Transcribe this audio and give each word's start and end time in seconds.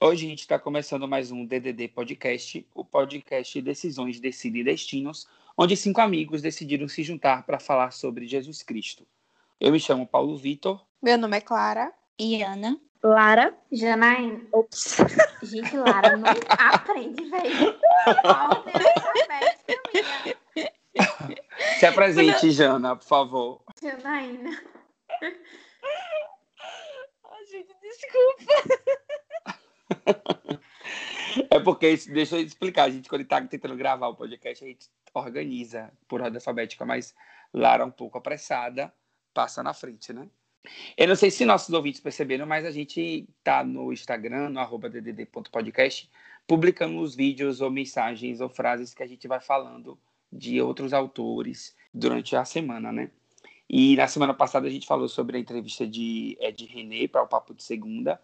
Hoje 0.00 0.26
a 0.26 0.28
gente 0.28 0.38
está 0.42 0.60
começando 0.60 1.08
mais 1.08 1.32
um 1.32 1.44
DDD 1.44 1.88
Podcast, 1.88 2.64
o 2.72 2.84
podcast 2.84 3.60
Decisões, 3.60 4.20
Decide 4.20 4.62
Destinos, 4.62 5.28
onde 5.56 5.76
cinco 5.76 6.00
amigos 6.00 6.40
decidiram 6.40 6.86
se 6.86 7.02
juntar 7.02 7.44
para 7.44 7.58
falar 7.58 7.90
sobre 7.90 8.24
Jesus 8.24 8.62
Cristo. 8.62 9.04
Eu 9.58 9.72
me 9.72 9.80
chamo 9.80 10.06
Paulo 10.06 10.36
Vitor. 10.36 10.80
Meu 11.02 11.18
nome 11.18 11.36
é 11.38 11.40
Clara. 11.40 11.92
E 12.16 12.40
Ana. 12.44 12.80
Lara. 13.02 13.52
Janaína. 13.72 14.46
Ops. 14.52 14.98
Gente, 15.42 15.76
Lara 15.76 16.16
não 16.16 16.30
aprende, 16.48 17.24
velho. 17.24 17.76
Se 21.80 21.86
apresente, 21.86 22.52
Jana, 22.52 22.94
por 22.94 23.04
favor. 23.04 23.62
Janaína. 23.82 24.62
Ai, 27.24 27.44
gente, 27.50 27.74
desculpa. 27.82 29.04
É 31.50 31.60
porque, 31.60 31.94
deixa 32.08 32.36
eu 32.36 32.40
explicar, 32.40 32.84
a 32.84 32.90
gente, 32.90 33.08
quando 33.08 33.22
está 33.22 33.40
tentando 33.40 33.76
gravar 33.76 34.08
o 34.08 34.14
podcast, 34.14 34.64
a 34.64 34.66
gente 34.66 34.88
organiza 35.14 35.92
por 36.08 36.20
ordem 36.20 36.38
alfabética, 36.38 36.84
mas 36.84 37.14
Lara, 37.52 37.84
um 37.84 37.90
pouco 37.90 38.18
apressada, 38.18 38.92
passa 39.32 39.62
na 39.62 39.72
frente, 39.72 40.12
né? 40.12 40.28
Eu 40.96 41.08
não 41.08 41.16
sei 41.16 41.30
se 41.30 41.44
nossos 41.44 41.72
ouvintes 41.72 42.00
perceberam, 42.00 42.46
mas 42.46 42.64
a 42.64 42.70
gente 42.70 43.28
está 43.38 43.62
no 43.64 43.92
Instagram, 43.92 44.50
no 44.50 44.58
arroba 44.60 44.88
ddd.podcast, 44.90 46.10
publicando 46.46 46.98
os 47.00 47.14
vídeos 47.14 47.60
ou 47.60 47.70
mensagens 47.70 48.40
ou 48.40 48.48
frases 48.48 48.92
que 48.92 49.02
a 49.02 49.06
gente 49.06 49.28
vai 49.28 49.40
falando 49.40 49.98
de 50.32 50.60
outros 50.60 50.92
autores 50.92 51.76
durante 51.92 52.36
a 52.36 52.44
semana, 52.44 52.92
né? 52.92 53.10
E 53.68 53.96
na 53.96 54.08
semana 54.08 54.34
passada 54.34 54.66
a 54.66 54.70
gente 54.70 54.86
falou 54.86 55.08
sobre 55.08 55.36
a 55.36 55.40
entrevista 55.40 55.86
de 55.86 56.36
Ed 56.40 56.64
René 56.66 57.06
para 57.06 57.22
o 57.22 57.28
Papo 57.28 57.54
de 57.54 57.62
Segunda, 57.62 58.20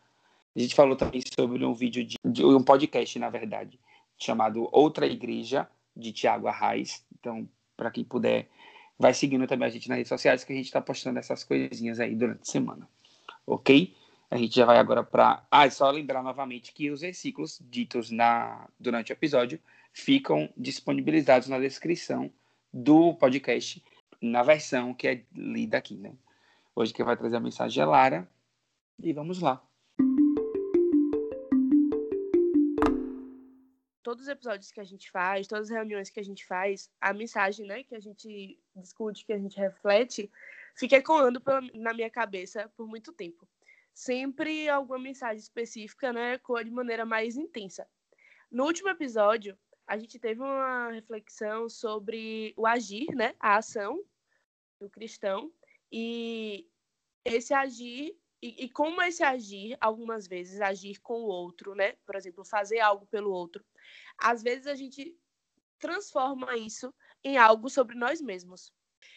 a 0.56 0.60
gente 0.60 0.74
falou 0.74 0.96
também 0.96 1.20
sobre 1.36 1.64
um 1.64 1.74
vídeo 1.74 2.04
de, 2.04 2.16
de 2.24 2.44
um 2.44 2.62
podcast, 2.62 3.18
na 3.18 3.28
verdade, 3.28 3.78
chamado 4.16 4.68
Outra 4.70 5.06
Igreja, 5.06 5.68
de 5.96 6.12
Tiago 6.12 6.46
Arraes. 6.46 7.04
Então, 7.18 7.48
para 7.76 7.90
quem 7.90 8.04
puder, 8.04 8.48
vai 8.98 9.12
seguindo 9.12 9.46
também 9.46 9.66
a 9.66 9.70
gente 9.70 9.88
nas 9.88 9.96
redes 9.96 10.08
sociais, 10.08 10.44
que 10.44 10.52
a 10.52 10.56
gente 10.56 10.66
está 10.66 10.80
postando 10.80 11.18
essas 11.18 11.42
coisinhas 11.42 11.98
aí 11.98 12.14
durante 12.14 12.42
a 12.42 12.44
semana. 12.44 12.88
Ok? 13.46 13.94
A 14.30 14.36
gente 14.36 14.54
já 14.54 14.64
vai 14.64 14.78
agora 14.78 15.02
para. 15.02 15.44
Ah, 15.50 15.66
é 15.66 15.70
só 15.70 15.90
lembrar 15.90 16.22
novamente 16.22 16.72
que 16.72 16.90
os 16.90 17.00
versículos 17.00 17.60
ditos 17.60 18.10
na, 18.10 18.68
durante 18.78 19.12
o 19.12 19.14
episódio 19.14 19.60
ficam 19.92 20.48
disponibilizados 20.56 21.48
na 21.48 21.58
descrição 21.58 22.30
do 22.72 23.14
podcast, 23.14 23.82
na 24.20 24.42
versão 24.42 24.94
que 24.94 25.06
é 25.06 25.22
lida 25.34 25.78
aqui, 25.78 25.94
né? 25.94 26.12
Hoje 26.74 26.92
quem 26.92 27.04
vai 27.04 27.16
trazer 27.16 27.36
a 27.36 27.40
mensagem 27.40 27.82
é 27.82 27.86
Lara. 27.86 28.28
E 29.00 29.12
vamos 29.12 29.40
lá. 29.40 29.62
Todos 34.04 34.24
os 34.24 34.28
episódios 34.28 34.70
que 34.70 34.80
a 34.80 34.84
gente 34.84 35.10
faz, 35.10 35.48
todas 35.48 35.70
as 35.70 35.74
reuniões 35.74 36.10
que 36.10 36.20
a 36.20 36.22
gente 36.22 36.44
faz, 36.46 36.90
a 37.00 37.12
mensagem, 37.12 37.66
né, 37.66 37.82
que 37.82 37.96
a 37.96 38.00
gente 38.00 38.60
discute, 38.76 39.24
que 39.24 39.32
a 39.32 39.38
gente 39.38 39.58
reflete, 39.58 40.30
fica 40.76 40.96
ecoando 40.96 41.40
pela, 41.40 41.62
na 41.72 41.94
minha 41.94 42.10
cabeça 42.10 42.70
por 42.76 42.86
muito 42.86 43.12
tempo. 43.14 43.48
Sempre 43.94 44.68
alguma 44.68 44.98
mensagem 44.98 45.38
específica, 45.38 46.12
né, 46.12 46.34
ecoa 46.34 46.62
de 46.62 46.70
maneira 46.70 47.06
mais 47.06 47.36
intensa. 47.36 47.88
No 48.50 48.64
último 48.66 48.90
episódio, 48.90 49.58
a 49.86 49.96
gente 49.96 50.18
teve 50.18 50.40
uma 50.40 50.90
reflexão 50.90 51.68
sobre 51.68 52.52
o 52.56 52.66
agir, 52.66 53.06
né, 53.14 53.34
a 53.40 53.56
ação 53.56 54.04
do 54.78 54.90
cristão 54.90 55.50
e 55.90 56.68
esse 57.24 57.54
agir 57.54 58.14
e, 58.42 58.64
e, 58.64 58.68
como 58.68 59.00
esse 59.00 59.22
agir, 59.22 59.74
algumas 59.80 60.26
vezes, 60.28 60.60
agir 60.60 61.00
com 61.00 61.14
o 61.14 61.28
outro, 61.28 61.74
né? 61.74 61.94
Por 62.04 62.14
exemplo, 62.14 62.44
fazer 62.44 62.78
algo 62.78 63.06
pelo 63.06 63.32
outro. 63.32 63.64
Às 64.18 64.42
vezes 64.42 64.66
a 64.66 64.74
gente 64.74 65.16
transforma 65.78 66.56
isso 66.56 66.92
em 67.22 67.36
algo 67.36 67.68
sobre 67.68 67.94
nós 67.96 68.20
mesmos. 68.20 68.72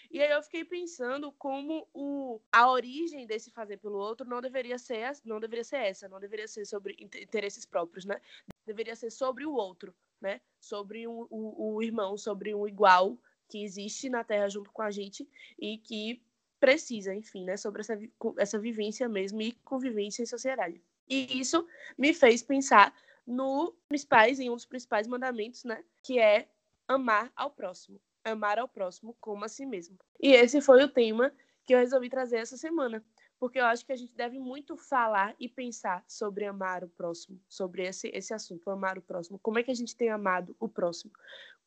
E 0.09 0.21
aí 0.21 0.31
eu 0.31 0.41
fiquei 0.41 0.63
pensando 0.63 1.31
como 1.33 1.87
o, 1.93 2.41
a 2.51 2.69
origem 2.69 3.25
desse 3.25 3.51
fazer 3.51 3.77
pelo 3.77 3.97
outro 3.97 4.27
não 4.27 4.41
deveria 4.41 4.77
ser 4.77 5.17
não 5.25 5.39
deveria 5.39 5.63
ser 5.63 5.77
essa, 5.77 6.07
não 6.07 6.19
deveria 6.19 6.47
ser 6.47 6.65
sobre 6.65 6.95
interesses 6.99 7.65
próprios, 7.65 8.05
né? 8.05 8.19
Deveria 8.65 8.95
ser 8.95 9.11
sobre 9.11 9.45
o 9.45 9.53
outro, 9.53 9.93
né? 10.21 10.41
Sobre 10.59 11.07
o, 11.07 11.27
o, 11.29 11.75
o 11.75 11.83
irmão, 11.83 12.17
sobre 12.17 12.55
um 12.55 12.67
igual 12.67 13.17
que 13.49 13.63
existe 13.63 14.09
na 14.09 14.23
Terra 14.23 14.49
junto 14.49 14.71
com 14.71 14.81
a 14.81 14.91
gente 14.91 15.27
e 15.59 15.77
que 15.77 16.21
precisa, 16.59 17.13
enfim, 17.13 17.45
né, 17.45 17.55
sobre 17.55 17.81
essa, 17.81 17.97
essa 18.37 18.59
vivência 18.59 19.07
mesmo 19.07 19.41
e 19.41 19.51
convivência 19.63 20.23
em 20.23 20.25
sociedade. 20.25 20.81
E 21.07 21.39
isso 21.39 21.65
me 21.97 22.13
fez 22.13 22.41
pensar 22.41 22.93
no 23.27 23.75
principais, 23.89 24.39
em 24.39 24.49
um 24.49 24.55
dos 24.55 24.65
principais 24.65 25.05
mandamentos, 25.05 25.65
né, 25.65 25.83
que 26.01 26.17
é 26.17 26.47
amar 26.87 27.31
ao 27.35 27.51
próximo. 27.51 27.99
Amar 28.23 28.57
ao 28.57 28.67
próximo 28.67 29.15
como 29.19 29.43
a 29.43 29.49
si 29.49 29.65
mesmo. 29.65 29.97
E 30.21 30.31
esse 30.31 30.61
foi 30.61 30.83
o 30.83 30.87
tema 30.87 31.31
que 31.65 31.75
eu 31.75 31.79
resolvi 31.79 32.09
trazer 32.09 32.37
essa 32.37 32.55
semana, 32.55 33.03
porque 33.37 33.59
eu 33.59 33.65
acho 33.65 33.85
que 33.85 33.91
a 33.91 33.95
gente 33.95 34.15
deve 34.15 34.39
muito 34.39 34.77
falar 34.77 35.35
e 35.37 35.49
pensar 35.49 36.03
sobre 36.07 36.45
amar 36.45 36.83
o 36.83 36.89
próximo, 36.89 37.39
sobre 37.47 37.85
esse, 37.85 38.09
esse 38.13 38.33
assunto, 38.33 38.69
amar 38.69 38.97
o 38.97 39.01
próximo. 39.01 39.37
Como 39.39 39.59
é 39.59 39.63
que 39.63 39.71
a 39.71 39.75
gente 39.75 39.95
tem 39.95 40.09
amado 40.09 40.55
o 40.59 40.69
próximo? 40.69 41.11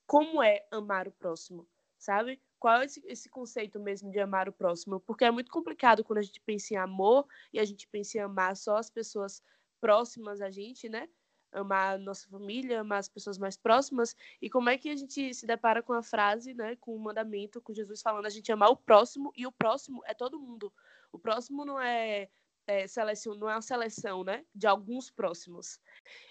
Como 0.06 0.42
é 0.42 0.66
amar 0.70 1.06
o 1.06 1.12
próximo, 1.12 1.68
sabe? 1.98 2.40
Qual 2.58 2.80
é 2.80 2.86
esse, 2.86 3.02
esse 3.06 3.28
conceito 3.28 3.78
mesmo 3.78 4.10
de 4.10 4.18
amar 4.18 4.48
o 4.48 4.52
próximo? 4.52 5.00
Porque 5.00 5.24
é 5.24 5.30
muito 5.30 5.50
complicado 5.50 6.02
quando 6.02 6.18
a 6.18 6.22
gente 6.22 6.40
pensa 6.40 6.74
em 6.74 6.76
amor 6.78 7.26
e 7.52 7.60
a 7.60 7.64
gente 7.64 7.86
pensa 7.86 8.18
em 8.18 8.20
amar 8.22 8.56
só 8.56 8.76
as 8.76 8.90
pessoas 8.90 9.42
próximas 9.80 10.40
a 10.40 10.50
gente, 10.50 10.88
né? 10.88 11.08
Amar 11.52 11.94
a 11.94 11.98
nossa 11.98 12.28
família, 12.28 12.80
amar 12.80 12.98
as 12.98 13.08
pessoas 13.08 13.38
mais 13.38 13.56
próximas. 13.56 14.16
E 14.40 14.48
como 14.48 14.68
é 14.68 14.78
que 14.78 14.88
a 14.88 14.96
gente 14.96 15.34
se 15.34 15.46
depara 15.46 15.82
com 15.82 15.92
a 15.92 16.02
frase, 16.02 16.54
né? 16.54 16.76
Com 16.76 16.94
o 16.94 17.00
mandamento, 17.00 17.60
com 17.60 17.74
Jesus 17.74 18.02
falando 18.02 18.26
a 18.26 18.30
gente 18.30 18.52
amar 18.52 18.70
o 18.70 18.76
próximo 18.76 19.32
e 19.36 19.46
o 19.46 19.52
próximo 19.52 20.02
é 20.06 20.14
todo 20.14 20.38
mundo. 20.38 20.72
O 21.12 21.18
próximo 21.18 21.64
não 21.64 21.80
é 21.80 22.28
é, 22.70 22.86
seleção, 22.86 23.34
não 23.34 23.50
é 23.50 23.54
uma 23.56 23.62
seleção, 23.62 24.22
né, 24.22 24.44
de 24.54 24.66
alguns 24.66 25.10
próximos. 25.10 25.80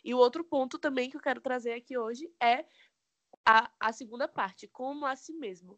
E 0.04 0.14
o 0.14 0.18
outro 0.18 0.42
ponto 0.44 0.80
também 0.80 1.10
que 1.10 1.18
eu 1.18 1.22
quero 1.22 1.42
trazer 1.42 1.74
aqui 1.74 1.98
hoje 1.98 2.32
é 2.42 2.66
a, 3.46 3.70
a 3.78 3.92
segunda 3.92 4.28
parte, 4.28 4.68
como 4.68 5.06
a 5.06 5.16
si 5.18 5.34
mesmo. 5.34 5.78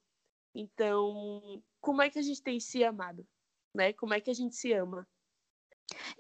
Então, 0.54 1.64
como 1.80 2.02
é 2.02 2.10
que 2.10 2.20
a 2.20 2.22
gente 2.22 2.44
tem 2.44 2.60
se 2.60 2.84
amado? 2.84 3.26
Né? 3.74 3.94
Como 3.94 4.14
é 4.14 4.22
que 4.22 4.30
a 4.30 4.34
gente 4.34 4.56
se 4.56 4.72
ama? 4.72 5.08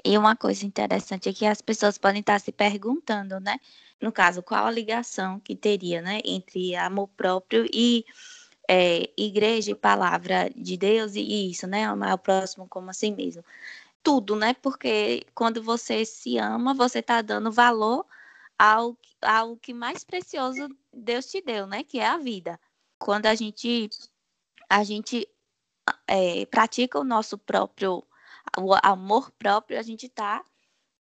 E 0.03 0.17
uma 0.17 0.35
coisa 0.35 0.65
interessante 0.65 1.29
é 1.29 1.33
que 1.33 1.45
as 1.45 1.61
pessoas 1.61 1.97
podem 1.97 2.21
estar 2.21 2.39
se 2.39 2.51
perguntando, 2.51 3.39
né? 3.39 3.59
No 4.01 4.11
caso, 4.11 4.41
qual 4.41 4.65
a 4.65 4.71
ligação 4.71 5.39
que 5.39 5.55
teria, 5.55 6.01
né, 6.01 6.21
entre 6.25 6.75
amor 6.75 7.07
próprio 7.09 7.67
e 7.71 8.03
é, 8.67 9.09
igreja 9.17 9.71
e 9.71 9.75
palavra 9.75 10.49
de 10.55 10.77
Deus 10.77 11.15
e 11.15 11.51
isso, 11.51 11.67
né? 11.67 11.85
Amar 11.85 12.15
o 12.15 12.17
próximo 12.17 12.67
como 12.67 12.89
a 12.89 12.93
si 12.93 13.11
mesmo. 13.11 13.43
Tudo, 14.03 14.35
né? 14.35 14.53
Porque 14.55 15.25
quando 15.35 15.61
você 15.63 16.05
se 16.05 16.37
ama, 16.37 16.73
você 16.73 16.99
está 16.99 17.21
dando 17.21 17.51
valor 17.51 18.05
ao, 18.57 18.97
ao 19.21 19.57
que 19.57 19.73
mais 19.73 20.03
precioso 20.03 20.69
Deus 20.93 21.25
te 21.27 21.41
deu, 21.41 21.67
né? 21.67 21.83
Que 21.83 21.99
é 21.99 22.07
a 22.07 22.17
vida. 22.17 22.59
Quando 22.99 23.25
a 23.27 23.35
gente 23.35 23.89
a 24.69 24.83
gente 24.83 25.27
é, 26.07 26.45
pratica 26.45 26.99
o 26.99 27.03
nosso 27.03 27.37
próprio 27.37 28.03
o 28.57 28.73
amor 28.83 29.31
próprio, 29.31 29.79
a 29.79 29.81
gente 29.81 30.05
está 30.05 30.43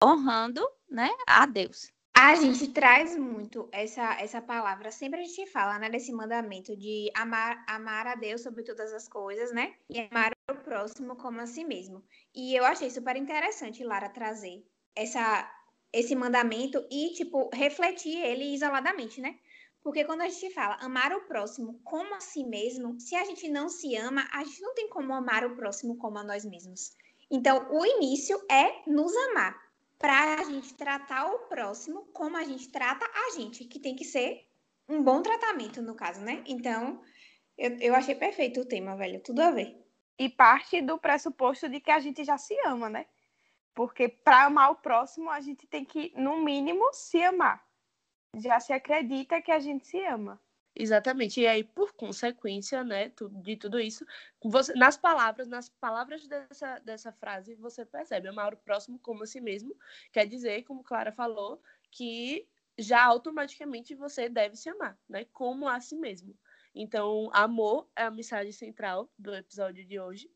honrando, 0.03 0.67
né, 0.89 1.11
a 1.27 1.47
Deus. 1.47 1.93
A 2.15 2.35
gente 2.35 2.69
traz 2.73 3.17
muito 3.17 3.69
essa, 3.71 4.21
essa 4.21 4.43
palavra, 4.43 4.91
sempre 4.91 5.21
a 5.21 5.25
gente 5.25 5.47
fala, 5.47 5.79
né, 5.79 5.89
desse 5.89 6.13
mandamento 6.13 6.77
de 6.77 7.11
amar, 7.15 7.65
amar 7.69 8.09
a 8.09 8.15
Deus 8.17 8.43
sobre 8.43 8.65
todas 8.65 8.93
as 8.93 9.09
coisas, 9.09 9.53
né, 9.53 9.75
e 9.89 10.01
amar 10.01 10.33
o 10.51 10.55
próximo 10.57 11.15
como 11.17 11.41
a 11.41 11.47
si 11.47 11.65
mesmo. 11.65 12.03
E 12.35 12.55
eu 12.57 12.65
achei 12.65 12.91
super 12.91 13.17
interessante, 13.17 13.85
Lara, 13.85 14.09
trazer 14.09 14.65
essa, 14.97 15.49
esse 15.93 16.17
mandamento 16.17 16.85
e, 16.91 17.13
tipo, 17.15 17.49
refletir 17.53 18.19
ele 18.19 18.53
isoladamente, 18.53 19.21
né? 19.21 19.39
Porque 19.81 20.05
quando 20.05 20.23
a 20.23 20.29
gente 20.29 20.53
fala 20.53 20.75
amar 20.81 21.13
o 21.13 21.21
próximo 21.27 21.81
como 21.85 22.15
a 22.15 22.21
si 22.21 22.45
mesmo, 22.45 22.99
se 23.01 23.15
a 23.15 23.25
gente 23.25 23.49
não 23.49 23.69
se 23.69 23.95
ama, 23.97 24.29
a 24.33 24.43
gente 24.43 24.61
não 24.61 24.75
tem 24.75 24.89
como 24.89 25.15
amar 25.15 25.45
o 25.45 25.55
próximo 25.55 25.97
como 25.97 26.19
a 26.19 26.25
nós 26.25 26.45
mesmos. 26.45 26.97
Então, 27.31 27.69
o 27.71 27.85
início 27.85 28.41
é 28.51 28.83
nos 28.87 29.15
amar, 29.29 29.57
para 29.99 30.37
a 30.37 30.45
gente 30.45 30.75
tratar 30.75 31.27
o 31.27 31.41
próximo 31.41 32.07
como 32.13 32.37
a 32.37 32.45
gente 32.45 32.69
trata 32.71 33.05
a 33.05 33.37
gente, 33.37 33.65
que 33.65 33.79
tem 33.79 33.97
que 33.97 34.05
ser 34.05 34.49
um 34.89 35.03
bom 35.03 35.21
tratamento, 35.21 35.83
no 35.83 35.95
caso, 35.95 36.21
né? 36.21 36.43
Então, 36.47 37.03
eu, 37.57 37.77
eu 37.81 37.95
achei 37.95 38.15
perfeito 38.15 38.61
o 38.61 38.65
tema, 38.65 38.97
velho, 38.97 39.21
tudo 39.23 39.41
a 39.41 39.51
ver. 39.51 39.85
E 40.19 40.29
parte 40.29 40.81
do 40.81 40.99
pressuposto 40.99 41.69
de 41.69 41.81
que 41.81 41.91
a 41.91 41.99
gente 41.99 42.25
já 42.25 42.39
se 42.39 42.57
ama, 42.65 42.89
né? 42.89 43.07
Porque 43.75 44.09
para 44.09 44.45
amar 44.45 44.71
o 44.71 44.77
próximo, 44.77 45.31
a 45.31 45.41
gente 45.41 45.67
tem 45.67 45.85
que, 45.85 46.13
no 46.17 46.43
mínimo, 46.43 46.93
se 46.93 47.23
amar 47.23 47.69
já 48.35 48.61
se 48.61 48.73
acredita 48.73 49.41
que 49.41 49.51
a 49.51 49.59
gente 49.59 49.87
se 49.87 50.01
ama. 50.05 50.41
Exatamente. 50.81 51.41
E 51.41 51.47
aí, 51.47 51.65
por 51.65 51.93
consequência, 51.93 52.85
né, 52.85 53.13
de 53.43 53.57
tudo 53.57 53.81
isso, 53.81 54.07
você, 54.43 54.73
nas 54.75 54.97
palavras, 54.97 55.49
nas 55.49 55.69
palavras 55.69 56.25
dessa, 56.29 56.79
dessa 56.79 57.11
frase, 57.13 57.57
você 57.57 57.85
percebe 57.85 58.29
amar 58.29 58.55
o 58.55 58.57
próximo 58.59 58.97
como 59.01 59.25
a 59.25 59.27
si 59.27 59.41
mesmo, 59.41 59.75
quer 60.13 60.25
dizer, 60.27 60.63
como 60.63 60.85
Clara 60.85 61.11
falou, 61.11 61.61
que 61.91 62.47
já 62.79 63.03
automaticamente 63.05 63.93
você 63.97 64.29
deve 64.29 64.55
se 64.55 64.69
amar, 64.69 64.97
né, 65.09 65.25
como 65.33 65.67
a 65.69 65.81
si 65.81 65.97
mesmo. 65.97 66.39
Então, 66.73 67.29
amor 67.33 67.89
é 67.97 68.05
a 68.05 68.11
mensagem 68.11 68.53
central 68.53 69.11
do 69.19 69.35
episódio 69.35 69.85
de 69.85 69.99
hoje. 69.99 70.31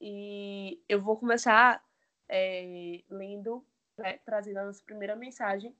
E 0.00 0.82
eu 0.88 1.00
vou 1.00 1.18
começar 1.18 1.84
é, 2.28 3.02
lendo, 3.10 3.62
né, 3.98 4.18
trazendo 4.24 4.58
a 4.58 4.64
nossa 4.66 4.82
primeira 4.82 5.14
mensagem. 5.14 5.76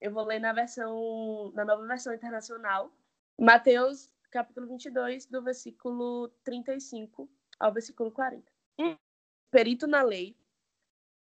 Eu 0.00 0.12
vou 0.12 0.24
ler 0.24 0.40
na 0.40 0.52
versão, 0.52 1.50
na 1.54 1.64
nova 1.64 1.86
versão 1.86 2.14
internacional, 2.14 2.92
Mateus 3.40 4.10
capítulo 4.32 4.66
22, 4.66 5.26
do 5.26 5.40
versículo 5.40 6.28
35 6.42 7.30
ao 7.60 7.72
versículo 7.72 8.10
40. 8.10 8.50
Um 8.76 8.96
perito 9.48 9.86
na 9.86 10.02
lei, 10.02 10.36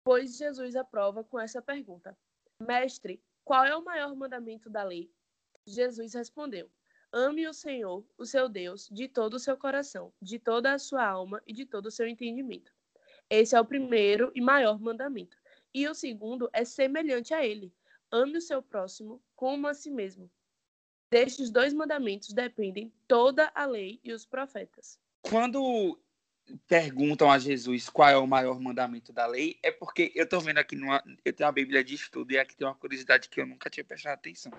pois 0.04 0.36
Jesus 0.36 0.76
aprova 0.76 1.24
com 1.24 1.40
essa 1.40 1.62
pergunta: 1.62 2.18
Mestre, 2.60 3.24
qual 3.46 3.64
é 3.64 3.74
o 3.74 3.86
maior 3.86 4.14
mandamento 4.18 4.70
da 4.70 4.84
lei? 4.84 5.10
Jesus 5.66 6.14
respondeu: 6.14 6.70
Ame 7.10 7.48
o 7.48 7.54
Senhor, 7.54 8.06
o 8.18 8.26
seu 8.26 8.50
Deus, 8.50 8.90
de 8.90 9.08
todo 9.08 9.36
o 9.36 9.40
seu 9.40 9.56
coração, 9.56 10.12
de 10.22 10.38
toda 10.38 10.74
a 10.74 10.80
sua 10.80 11.08
alma 11.08 11.42
e 11.48 11.54
de 11.54 11.66
todo 11.66 11.86
o 11.86 11.92
seu 11.92 12.06
entendimento. 12.06 12.74
Esse 13.30 13.56
é 13.56 13.62
o 13.62 13.66
primeiro 13.66 14.30
e 14.36 14.42
maior 14.42 14.78
mandamento. 14.78 15.38
E 15.74 15.88
o 15.88 15.96
segundo 15.96 16.50
é 16.52 16.66
semelhante 16.66 17.34
a 17.34 17.46
ele: 17.46 17.74
ame 18.12 18.40
o 18.40 18.42
seu 18.42 18.62
próximo 18.62 19.24
como 19.38 19.68
a 19.68 19.74
si 19.74 19.90
mesmo. 19.90 20.30
Destes 21.13 21.51
dois 21.51 21.71
mandamentos 21.74 22.33
dependem 22.33 22.92
toda 23.07 23.51
a 23.54 23.68
lei 23.68 24.00
e 24.04 24.12
os 24.12 24.25
profetas. 24.25 25.00
Quando 25.21 26.00
perguntam 26.68 27.30
a 27.30 27.38
Jesus 27.38 27.88
qual 27.88 28.10
é 28.10 28.18
o 28.18 28.25
maior 28.25 28.60
mandamento 28.60 29.13
da 29.13 29.27
lei, 29.27 29.60
é 29.62 29.71
porque 29.71 30.12
eu 30.15 30.24
estou 30.24 30.42
vendo 30.42 30.57
aqui 30.57 30.75
numa, 30.75 31.04
eu 31.24 31.31
tenho 31.31 31.48
a 31.48 31.51
Bíblia 31.51 31.83
de 31.83 31.94
estudo 31.94 32.31
e 32.31 32.39
aqui 32.39 32.57
tem 32.57 32.65
uma 32.65 32.74
curiosidade 32.74 33.30
que 33.30 33.39
eu 33.39 33.45
nunca 33.45 33.69
tinha 33.69 33.83
prestado 33.83 34.15
atenção. 34.15 34.51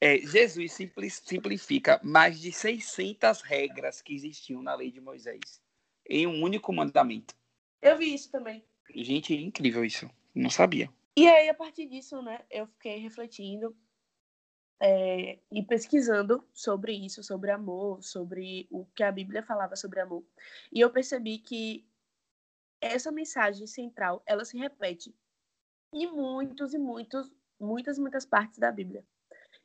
É, 0.00 0.16
Jesus 0.16 0.78
simplifica 1.26 2.00
mais 2.02 2.40
de 2.40 2.52
600 2.52 3.42
regras 3.42 4.00
que 4.00 4.14
existiam 4.14 4.62
na 4.62 4.74
lei 4.74 4.90
de 4.90 4.98
Moisés 4.98 5.60
em 6.08 6.26
um 6.26 6.42
único 6.42 6.72
mandamento. 6.72 7.34
Eu 7.82 7.98
vi 7.98 8.14
isso 8.14 8.30
também. 8.30 8.64
Gente, 8.94 9.34
incrível 9.34 9.84
isso. 9.84 10.08
Não 10.34 10.48
sabia. 10.48 10.90
E 11.14 11.28
aí, 11.28 11.50
a 11.50 11.54
partir 11.54 11.84
disso, 11.84 12.22
né, 12.22 12.40
eu 12.50 12.66
fiquei 12.66 12.96
refletindo 12.96 13.76
é, 14.80 15.38
e 15.52 15.62
pesquisando 15.62 16.42
sobre 16.54 16.92
isso, 16.92 17.22
sobre 17.22 17.50
amor, 17.50 18.02
sobre 18.02 18.66
o 18.70 18.86
que 18.94 19.02
a 19.02 19.12
Bíblia 19.12 19.42
falava 19.42 19.76
sobre 19.76 20.00
amor. 20.00 20.24
E 20.72 20.80
eu 20.80 20.90
percebi 20.90 21.38
que 21.38 21.86
essa 22.80 23.12
mensagem 23.12 23.66
central, 23.66 24.22
ela 24.24 24.44
se 24.44 24.56
repete 24.56 25.14
em 25.92 26.10
muitos 26.10 26.72
e 26.72 26.78
muitos, 26.78 27.30
muitas, 27.60 27.98
muitas 27.98 28.24
partes 28.24 28.58
da 28.58 28.72
Bíblia. 28.72 29.04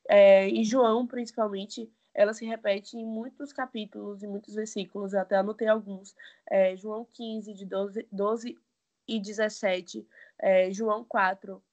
É, 0.10 0.50
em 0.50 0.64
João, 0.66 1.08
principalmente, 1.08 1.90
ela 2.14 2.34
se 2.34 2.46
repete 2.46 2.98
em 2.98 3.06
muitos 3.06 3.54
capítulos 3.54 4.22
e 4.22 4.28
muitos 4.28 4.56
versículos, 4.56 5.14
eu 5.14 5.22
até 5.22 5.38
anotei 5.38 5.68
alguns. 5.68 6.14
É, 6.50 6.76
João 6.76 7.06
15, 7.14 7.54
de 7.54 7.66
12, 7.66 8.08
12 8.12 8.58
e 9.08 9.20
17, 9.20 10.08
é, 10.40 10.72
João 10.72 11.04
4, 11.06 11.64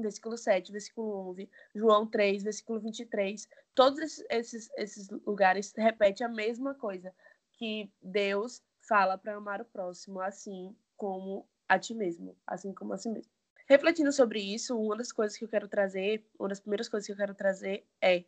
versículo 0.00 0.36
7, 0.36 0.70
versículo 0.70 1.30
11, 1.30 1.50
João 1.74 2.06
3, 2.06 2.44
versículo 2.44 2.80
23. 2.80 3.48
Todos 3.74 4.22
esses, 4.30 4.70
esses 4.76 5.08
lugares 5.26 5.72
repetem 5.76 6.26
a 6.26 6.30
mesma 6.30 6.74
coisa, 6.74 7.14
que 7.54 7.90
Deus 8.00 8.62
fala 8.80 9.18
para 9.18 9.34
amar 9.34 9.60
o 9.60 9.64
próximo 9.64 10.20
assim 10.20 10.74
como 10.96 11.46
a 11.68 11.78
ti 11.78 11.94
mesmo, 11.94 12.36
assim 12.46 12.72
como 12.72 12.92
a 12.92 12.98
si 12.98 13.10
mesmo. 13.10 13.30
Refletindo 13.68 14.10
sobre 14.12 14.40
isso, 14.40 14.78
uma 14.78 14.96
das 14.96 15.12
coisas 15.12 15.36
que 15.36 15.44
eu 15.44 15.48
quero 15.48 15.68
trazer, 15.68 16.24
uma 16.38 16.48
das 16.48 16.60
primeiras 16.60 16.88
coisas 16.88 17.06
que 17.06 17.12
eu 17.12 17.16
quero 17.16 17.34
trazer 17.34 17.86
é 18.00 18.24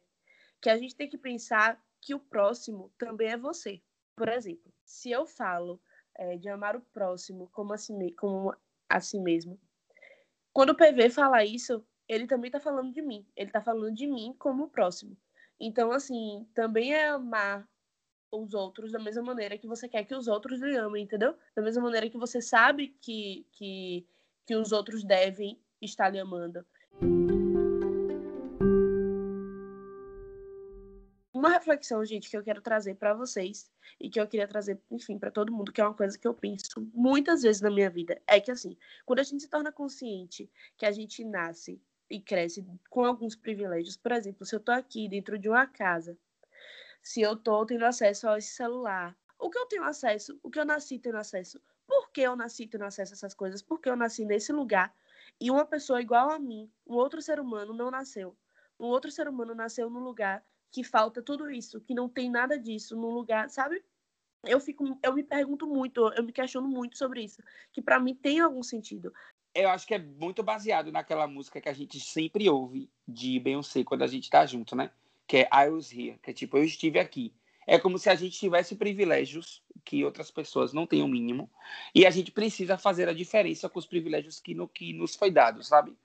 que 0.61 0.69
a 0.69 0.77
gente 0.77 0.95
tem 0.95 1.09
que 1.09 1.17
pensar 1.17 1.83
que 2.01 2.15
o 2.15 2.21
próximo 2.21 2.93
também 2.99 3.29
é 3.29 3.37
você. 3.39 3.81
Por 4.15 4.29
exemplo, 4.29 4.71
se 4.85 5.11
eu 5.11 5.27
falo 5.27 5.81
é, 6.15 6.37
de 6.37 6.49
amar 6.49 6.77
o 6.77 6.83
próximo 6.93 7.49
como 7.53 7.73
a, 7.73 7.79
si, 7.79 7.95
como 8.19 8.55
a 8.89 9.01
si 9.01 9.19
mesmo, 9.19 9.59
quando 10.53 10.71
o 10.71 10.77
PV 10.77 11.11
fala 11.11 11.45
isso, 11.45 11.85
ele 12.09 12.27
também 12.27 12.49
está 12.49 12.61
falando 12.61 12.93
de 12.93 13.03
mim. 13.03 13.27
Ele 13.37 13.49
está 13.49 13.61
falando 13.61 13.95
de 13.95 14.07
mim 14.07 14.35
como 14.39 14.65
o 14.65 14.69
próximo. 14.69 15.17
Então, 15.59 15.93
assim, 15.93 16.47
também 16.55 16.95
é 16.95 17.09
amar 17.09 17.69
os 18.33 18.55
outros 18.55 18.93
da 18.93 18.99
mesma 18.99 19.23
maneira 19.23 19.59
que 19.59 19.67
você 19.67 19.89
quer 19.89 20.05
que 20.05 20.15
os 20.15 20.29
outros 20.29 20.61
lhe 20.61 20.77
amem, 20.77 21.05
entendeu? 21.05 21.37
Da 21.55 21.63
mesma 21.63 21.83
maneira 21.83 22.09
que 22.09 22.17
você 22.17 22.41
sabe 22.41 22.97
que, 23.01 23.47
que 23.53 24.07
que 24.51 24.57
os 24.57 24.73
outros 24.73 25.05
devem 25.05 25.57
estar 25.81 26.09
lhe 26.09 26.19
amando. 26.19 26.67
Uma 31.41 31.49
reflexão, 31.49 32.05
gente, 32.05 32.29
que 32.29 32.37
eu 32.37 32.43
quero 32.43 32.61
trazer 32.61 32.97
para 32.97 33.15
vocês 33.15 33.73
e 33.99 34.11
que 34.11 34.21
eu 34.21 34.29
queria 34.29 34.47
trazer, 34.47 34.79
enfim, 34.91 35.19
para 35.19 35.31
todo 35.31 35.51
mundo, 35.51 35.73
que 35.73 35.81
é 35.81 35.85
uma 35.85 35.95
coisa 35.95 36.19
que 36.19 36.29
eu 36.29 36.35
penso 36.35 36.87
muitas 36.93 37.41
vezes 37.41 37.63
na 37.63 37.71
minha 37.71 37.89
vida, 37.89 38.21
é 38.27 38.39
que 38.39 38.51
assim, 38.51 38.77
quando 39.07 39.21
a 39.21 39.23
gente 39.23 39.45
se 39.45 39.49
torna 39.49 39.73
consciente 39.73 40.51
que 40.77 40.85
a 40.85 40.93
gente 40.93 41.25
nasce 41.25 41.81
e 42.11 42.21
cresce 42.21 42.63
com 42.91 43.07
alguns 43.07 43.35
privilégios, 43.35 43.97
por 43.97 44.13
exemplo, 44.13 44.45
se 44.45 44.55
eu 44.55 44.61
tô 44.61 44.71
aqui 44.71 45.09
dentro 45.09 45.39
de 45.39 45.49
uma 45.49 45.67
casa, 45.67 46.19
se 47.03 47.23
eu 47.23 47.35
tô 47.35 47.65
tendo 47.65 47.87
acesso 47.87 48.29
a 48.29 48.37
esse 48.37 48.51
celular, 48.51 49.17
o 49.39 49.49
que 49.49 49.57
eu 49.57 49.65
tenho 49.65 49.85
acesso, 49.85 50.39
o 50.43 50.51
que 50.51 50.61
eu 50.61 50.67
nasci 50.67 50.99
tendo 50.99 51.17
acesso, 51.17 51.59
por 51.87 52.13
que 52.13 52.21
eu 52.21 52.37
nasci 52.37 52.67
tendo 52.67 52.85
acesso 52.85 53.15
a 53.15 53.17
essas 53.17 53.33
coisas? 53.33 53.63
Porque 53.63 53.89
eu 53.89 53.97
nasci 53.97 54.27
nesse 54.27 54.53
lugar 54.53 54.95
e 55.41 55.51
uma 55.51 55.65
pessoa 55.65 56.03
igual 56.03 56.29
a 56.29 56.39
mim, 56.39 56.71
um 56.87 56.97
outro 56.97 57.23
ser 57.23 57.41
humano, 57.41 57.73
não 57.73 57.91
nasceu. 57.91 58.37
Um 58.79 58.89
outro 58.89 59.11
ser 59.11 59.27
humano 59.27 59.55
nasceu 59.55 59.89
num 59.89 60.01
lugar 60.01 60.45
que 60.71 60.85
falta 60.85 61.23
tudo 61.23 61.51
isso, 61.51 61.81
que 61.81 61.95
não 61.95 62.09
tem 62.09 62.31
nada 62.31 62.59
disso, 62.59 62.97
num 62.97 63.11
lugar, 63.11 63.51
sabe? 63.51 63.83
Eu 64.45 64.59
fico, 64.59 64.99
eu 65.03 65.15
me 65.15 65.23
pergunto 65.23 65.67
muito, 65.67 66.09
eu 66.15 66.23
me 66.23 66.33
questiono 66.33 66.67
muito 66.67 66.97
sobre 66.97 67.23
isso, 67.23 67.43
que 67.73 67.83
para 67.83 68.01
mim 68.01 68.15
tem 68.15 68.41
algum 68.41 68.63
sentido. 68.63 69.13
Eu 69.55 69.69
acho 69.69 69.87
que 69.87 69.95
é 69.95 69.99
muito 69.99 70.43
baseado 70.43 70.93
naquela 70.93 71.27
música 71.27 71.61
que 71.61 71.69
a 71.69 71.73
gente 71.73 71.99
sempre 72.01 72.49
ouve 72.49 72.89
de 73.07 73.39
Beyoncé 73.41 73.85
quando 73.85 74.03
a 74.03 74.07
gente 74.07 74.31
tá 74.31 74.47
junto, 74.47 74.77
né? 74.77 74.91
Que 75.27 75.39
é 75.39 75.49
I 75.53 75.69
Was 75.69 75.93
Here, 75.93 76.19
que 76.23 76.31
é 76.31 76.33
tipo, 76.35 76.57
eu 76.57 76.65
estive 76.65 76.99
aqui. 76.99 77.35
É 77.67 77.79
como 77.79 77.99
se 77.99 78.09
a 78.09 78.15
gente 78.15 78.39
tivesse 78.39 78.77
privilégios 78.77 79.63
que 79.85 80.05
outras 80.05 80.31
pessoas 80.31 80.73
não 80.73 80.87
têm 80.87 81.03
o 81.03 81.09
mínimo, 81.09 81.51
e 81.95 82.07
a 82.07 82.11
gente 82.11 82.31
precisa 82.31 82.79
fazer 82.79 83.09
a 83.09 83.13
diferença 83.13 83.69
com 83.69 83.79
os 83.79 83.87
privilégios 83.87 84.41
que, 84.41 84.55
no, 84.55 84.69
que 84.69 84.93
nos 84.93 85.15
foi 85.15 85.31
dado, 85.31 85.63
sabe? 85.63 85.97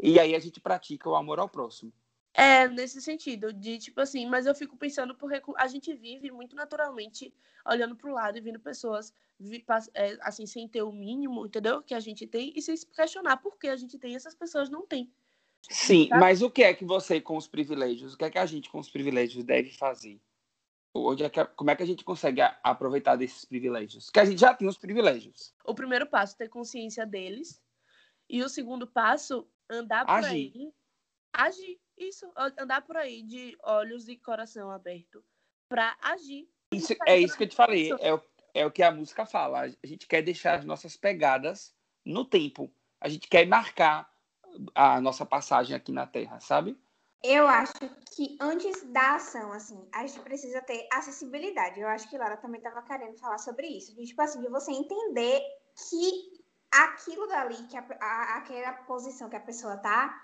E 0.00 0.18
aí 0.18 0.34
a 0.34 0.38
gente 0.38 0.60
pratica 0.60 1.08
o 1.08 1.14
amor 1.14 1.38
ao 1.38 1.48
próximo. 1.48 1.92
É, 2.34 2.66
nesse 2.66 3.00
sentido, 3.02 3.52
de 3.52 3.78
tipo 3.78 4.00
assim, 4.00 4.26
mas 4.26 4.46
eu 4.46 4.54
fico 4.54 4.76
pensando 4.76 5.14
porque 5.14 5.42
a 5.56 5.66
gente 5.66 5.94
vive 5.94 6.30
muito 6.30 6.56
naturalmente 6.56 7.34
olhando 7.64 7.94
para 7.94 8.10
o 8.10 8.14
lado 8.14 8.38
e 8.38 8.40
vendo 8.40 8.58
pessoas 8.58 9.12
é, 9.94 10.16
assim, 10.22 10.46
sem 10.46 10.66
ter 10.66 10.82
o 10.82 10.92
mínimo, 10.92 11.44
entendeu? 11.46 11.82
Que 11.82 11.94
a 11.94 12.00
gente 12.00 12.26
tem, 12.26 12.52
e 12.56 12.62
sem 12.62 12.76
se 12.76 12.86
questionar 12.86 13.36
por 13.38 13.58
que 13.58 13.68
a 13.68 13.76
gente 13.76 13.98
tem 13.98 14.12
e 14.12 14.16
essas 14.16 14.34
pessoas 14.34 14.70
não 14.70 14.86
têm. 14.86 15.12
Sim, 15.68 16.08
sabe? 16.08 16.20
mas 16.20 16.42
o 16.42 16.50
que 16.50 16.62
é 16.62 16.74
que 16.74 16.84
você 16.84 17.20
com 17.20 17.36
os 17.36 17.46
privilégios, 17.46 18.14
o 18.14 18.18
que 18.18 18.24
é 18.24 18.30
que 18.30 18.38
a 18.38 18.46
gente 18.46 18.70
com 18.70 18.78
os 18.78 18.90
privilégios 18.90 19.44
deve 19.44 19.70
fazer? 19.72 20.20
Onde 20.94 21.24
é 21.24 21.30
que, 21.30 21.42
como 21.44 21.70
é 21.70 21.76
que 21.76 21.82
a 21.82 21.86
gente 21.86 22.04
consegue 22.04 22.42
aproveitar 22.62 23.16
desses 23.16 23.44
privilégios? 23.44 24.10
Que 24.10 24.20
a 24.20 24.24
gente 24.24 24.40
já 24.40 24.54
tem 24.54 24.68
os 24.68 24.76
privilégios. 24.76 25.54
O 25.64 25.74
primeiro 25.74 26.06
passo, 26.06 26.36
ter 26.36 26.48
consciência 26.48 27.06
deles. 27.06 27.62
E 28.28 28.42
o 28.42 28.48
segundo 28.48 28.86
passo, 28.86 29.48
andar 29.70 30.04
por 30.04 30.12
agir. 30.12 30.28
aí. 30.28 30.72
Agir. 31.32 31.80
Isso, 32.08 32.30
andar 32.58 32.82
por 32.82 32.96
aí 32.96 33.22
de 33.22 33.56
olhos 33.62 34.08
e 34.08 34.16
coração 34.16 34.70
aberto 34.70 35.24
para 35.68 35.96
agir. 36.02 36.48
Isso, 36.72 36.94
é 37.06 37.18
isso 37.18 37.36
que 37.36 37.44
eu 37.44 37.48
te 37.48 37.56
falei. 37.56 37.90
É 38.00 38.12
o, 38.12 38.22
é 38.54 38.66
o 38.66 38.70
que 38.70 38.82
a 38.82 38.90
música 38.90 39.24
fala. 39.24 39.62
A 39.62 39.86
gente 39.86 40.06
quer 40.06 40.22
deixar 40.22 40.58
as 40.58 40.64
nossas 40.64 40.96
pegadas 40.96 41.74
no 42.04 42.24
tempo. 42.24 42.72
A 43.00 43.08
gente 43.08 43.28
quer 43.28 43.46
marcar 43.46 44.10
a 44.74 45.00
nossa 45.00 45.24
passagem 45.24 45.74
aqui 45.74 45.92
na 45.92 46.06
Terra, 46.06 46.40
sabe? 46.40 46.78
Eu 47.22 47.46
acho 47.46 47.74
que 48.16 48.36
antes 48.40 48.82
da 48.90 49.14
ação, 49.14 49.52
assim, 49.52 49.88
a 49.94 50.06
gente 50.06 50.20
precisa 50.20 50.60
ter 50.60 50.88
acessibilidade. 50.92 51.80
Eu 51.80 51.88
acho 51.88 52.10
que 52.10 52.18
Lara 52.18 52.36
também 52.36 52.58
estava 52.58 52.82
querendo 52.82 53.16
falar 53.16 53.38
sobre 53.38 53.66
isso. 53.68 53.94
De, 53.94 54.04
tipo 54.04 54.20
assim, 54.20 54.40
de 54.40 54.48
você 54.48 54.72
entender 54.72 55.40
que 55.88 56.42
aquilo 56.72 57.26
dali, 57.28 57.62
que 57.68 57.76
a, 57.76 57.86
a, 58.00 58.36
aquela 58.38 58.72
posição 58.84 59.30
que 59.30 59.36
a 59.36 59.40
pessoa 59.40 59.76
tá, 59.76 60.20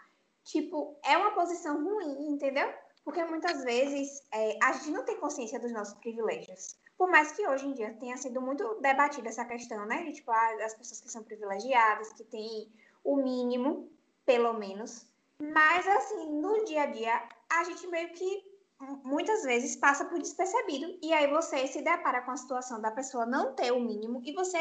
tipo, 0.49 0.99
é 1.05 1.17
uma 1.17 1.33
posição 1.33 1.83
ruim, 1.85 2.33
entendeu? 2.33 2.73
Porque 3.05 3.23
muitas 3.25 3.63
vezes 3.65 4.23
é, 4.33 4.59
a 4.63 4.73
gente 4.73 4.91
não 4.91 5.05
tem 5.05 5.21
consciência 5.21 5.61
dos 5.61 5.73
nossos 5.73 5.95
privilégios. 5.95 6.77
Por 6.97 7.09
mais 7.11 7.33
que 7.33 7.47
hoje 7.47 7.67
em 7.67 7.75
dia 7.75 7.95
tenha 8.01 8.17
sido 8.17 8.41
muito 8.41 8.81
debatida 8.81 9.29
essa 9.29 9.45
questão, 9.45 9.87
né? 9.87 10.03
De, 10.05 10.13
tipo, 10.13 10.31
ah, 10.31 10.57
as 10.65 10.75
pessoas 10.75 11.01
que 11.01 11.11
são 11.11 11.23
privilegiadas, 11.23 12.13
que 12.15 12.25
têm 12.25 12.73
o 13.05 13.17
mínimo, 13.17 13.89
pelo 14.27 14.53
menos, 14.55 15.07
mas, 15.41 15.87
assim, 15.87 16.33
no 16.41 16.65
dia 16.65 16.83
a 16.83 16.87
dia, 16.87 17.29
a 17.49 17.65
gente 17.65 17.87
meio 17.87 18.09
que 18.13 18.59
muitas 19.05 19.43
vezes 19.45 19.77
passa 19.77 20.05
por 20.05 20.19
despercebido. 20.19 20.99
E 21.01 21.13
aí 21.13 21.29
você 21.29 21.67
se 21.67 21.83
depara 21.83 22.23
com 22.23 22.33
a 22.33 22.37
situação 22.37 22.81
da 22.81 22.91
pessoa 22.91 23.25
não 23.25 23.55
ter 23.55 23.73
o 23.73 23.81
mínimo 23.81 24.21
e 24.25 24.33
você 24.33 24.59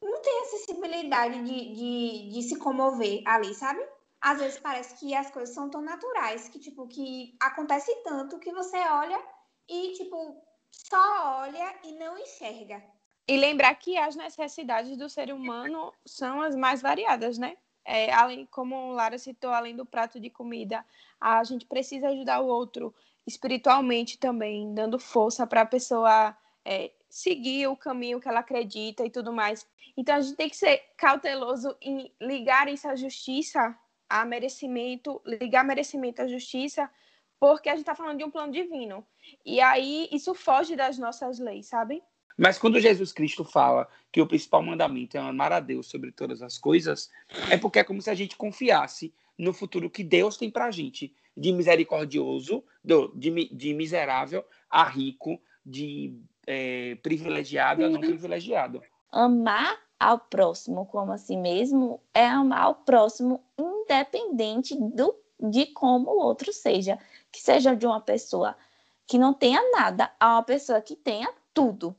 não 0.00 0.20
tem 0.20 0.40
a 0.42 0.44
sensibilidade 0.44 1.42
de, 1.42 1.74
de, 1.74 2.30
de 2.32 2.42
se 2.42 2.56
comover 2.56 3.22
ali, 3.26 3.54
sabe? 3.54 3.80
Às 4.26 4.40
vezes 4.40 4.58
parece 4.58 4.98
que 4.98 5.14
as 5.14 5.30
coisas 5.30 5.54
são 5.54 5.70
tão 5.70 5.80
naturais 5.80 6.48
que, 6.48 6.58
tipo, 6.58 6.88
que 6.88 7.36
acontece 7.38 7.94
tanto 8.02 8.40
que 8.40 8.52
você 8.52 8.76
olha 8.76 9.16
e, 9.68 9.92
tipo, 9.92 10.42
só 10.68 11.42
olha 11.42 11.72
e 11.84 11.92
não 11.92 12.18
enxerga. 12.18 12.82
E 13.28 13.36
lembrar 13.36 13.72
que 13.76 13.96
as 13.96 14.16
necessidades 14.16 14.96
do 14.96 15.08
ser 15.08 15.32
humano 15.32 15.92
são 16.04 16.42
as 16.42 16.56
mais 16.56 16.82
variadas, 16.82 17.38
né? 17.38 17.56
É, 17.84 18.12
além, 18.12 18.46
como 18.46 18.90
Lara 18.90 19.16
citou, 19.16 19.50
além 19.50 19.76
do 19.76 19.86
prato 19.86 20.18
de 20.18 20.28
comida, 20.28 20.84
a 21.20 21.44
gente 21.44 21.64
precisa 21.64 22.08
ajudar 22.08 22.40
o 22.40 22.48
outro 22.48 22.92
espiritualmente 23.24 24.18
também, 24.18 24.74
dando 24.74 24.98
força 24.98 25.46
para 25.46 25.60
a 25.60 25.66
pessoa 25.66 26.36
é, 26.64 26.90
seguir 27.08 27.68
o 27.68 27.76
caminho 27.76 28.20
que 28.20 28.28
ela 28.28 28.40
acredita 28.40 29.06
e 29.06 29.10
tudo 29.10 29.32
mais. 29.32 29.68
Então 29.96 30.16
a 30.16 30.20
gente 30.20 30.34
tem 30.34 30.48
que 30.48 30.56
ser 30.56 30.78
cauteloso 30.96 31.76
em 31.80 32.12
ligar 32.20 32.66
isso 32.66 32.88
à 32.88 32.96
justiça, 32.96 33.78
a 34.08 34.24
merecimento, 34.24 35.20
ligar 35.24 35.64
merecimento 35.64 36.22
à 36.22 36.28
justiça, 36.28 36.90
porque 37.38 37.68
a 37.68 37.72
gente 37.72 37.82
está 37.82 37.94
falando 37.94 38.18
de 38.18 38.24
um 38.24 38.30
plano 38.30 38.52
divino. 38.52 39.06
E 39.44 39.60
aí 39.60 40.08
isso 40.12 40.34
foge 40.34 40.76
das 40.76 40.98
nossas 40.98 41.38
leis, 41.38 41.66
sabe? 41.66 42.02
Mas 42.36 42.58
quando 42.58 42.80
Jesus 42.80 43.12
Cristo 43.12 43.44
fala 43.44 43.88
que 44.12 44.20
o 44.20 44.26
principal 44.26 44.62
mandamento 44.62 45.16
é 45.16 45.20
amar 45.20 45.52
a 45.52 45.60
Deus 45.60 45.86
sobre 45.86 46.12
todas 46.12 46.42
as 46.42 46.58
coisas, 46.58 47.10
é 47.50 47.56
porque 47.56 47.78
é 47.78 47.84
como 47.84 48.02
se 48.02 48.10
a 48.10 48.14
gente 48.14 48.36
confiasse 48.36 49.14
no 49.38 49.52
futuro 49.52 49.90
que 49.90 50.04
Deus 50.04 50.36
tem 50.36 50.50
para 50.50 50.66
a 50.66 50.70
gente, 50.70 51.14
de 51.36 51.52
misericordioso, 51.52 52.64
de, 52.84 53.48
de 53.50 53.74
miserável 53.74 54.44
a 54.70 54.84
rico, 54.84 55.40
de 55.64 56.18
é, 56.46 56.94
privilegiado 56.96 57.84
a 57.84 57.88
não 57.88 58.00
privilegiado. 58.00 58.82
Amar 59.10 59.78
ao 59.98 60.18
próximo 60.18 60.86
como 60.86 61.12
a 61.12 61.18
si 61.18 61.36
mesmo 61.36 62.00
é 62.14 62.26
amar 62.26 62.62
ao 62.62 62.74
próximo 62.74 63.42
independente 63.86 64.76
do, 64.76 65.14
de 65.40 65.66
como 65.66 66.10
o 66.10 66.18
outro 66.18 66.52
seja. 66.52 66.98
Que 67.30 67.40
seja 67.40 67.74
de 67.74 67.86
uma 67.86 68.00
pessoa 68.00 68.56
que 69.06 69.18
não 69.18 69.32
tenha 69.32 69.60
nada 69.70 70.12
a 70.18 70.34
uma 70.34 70.42
pessoa 70.42 70.80
que 70.80 70.96
tenha 70.96 71.32
tudo 71.54 71.96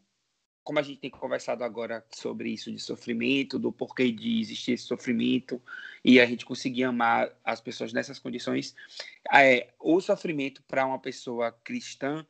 como 0.68 0.80
a 0.80 0.82
gente 0.82 1.00
tem 1.00 1.10
conversado 1.10 1.64
agora 1.64 2.06
sobre 2.14 2.50
isso 2.50 2.70
de 2.70 2.78
sofrimento, 2.78 3.58
do 3.58 3.72
porquê 3.72 4.12
de 4.12 4.42
existir 4.42 4.74
esse 4.74 4.84
sofrimento, 4.84 5.62
e 6.04 6.20
a 6.20 6.26
gente 6.26 6.46
conseguir 6.46 6.84
amar 6.84 7.34
as 7.42 7.62
pessoas 7.62 7.94
nessas 7.94 8.20
condições, 8.20 8.76
é, 9.34 9.70
o 9.80 10.02
sofrimento 10.02 10.62
para 10.64 10.86
uma 10.86 11.00
pessoa 11.00 11.54
cristã, 11.64 12.28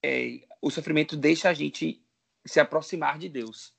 é, 0.00 0.46
o 0.60 0.70
sofrimento 0.70 1.16
deixa 1.16 1.48
a 1.48 1.52
gente 1.52 2.00
se 2.46 2.60
aproximar 2.60 3.18
de 3.18 3.28
Deus, 3.28 3.74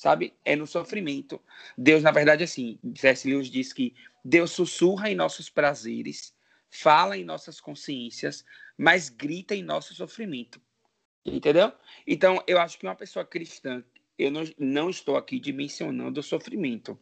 sabe? 0.00 0.32
É 0.46 0.56
no 0.56 0.66
sofrimento. 0.66 1.38
Deus, 1.76 2.02
na 2.02 2.10
verdade, 2.10 2.42
assim, 2.42 2.78
C.S. 2.96 3.28
Lewis 3.28 3.50
diz 3.50 3.70
que 3.70 3.94
Deus 4.24 4.50
sussurra 4.50 5.10
em 5.10 5.14
nossos 5.14 5.50
prazeres, 5.50 6.32
fala 6.70 7.18
em 7.18 7.24
nossas 7.24 7.60
consciências, 7.60 8.42
mas 8.78 9.10
grita 9.10 9.54
em 9.54 9.62
nosso 9.62 9.94
sofrimento. 9.94 10.58
Entendeu? 11.22 11.70
Então, 12.06 12.42
eu 12.46 12.58
acho 12.58 12.78
que 12.78 12.86
uma 12.86 12.94
pessoa 12.94 13.26
cristã, 13.26 13.84
eu 14.18 14.30
não, 14.30 14.42
não 14.58 14.88
estou 14.88 15.18
aqui 15.18 15.38
dimensionando 15.38 16.20
o 16.20 16.22
sofrimento, 16.22 16.98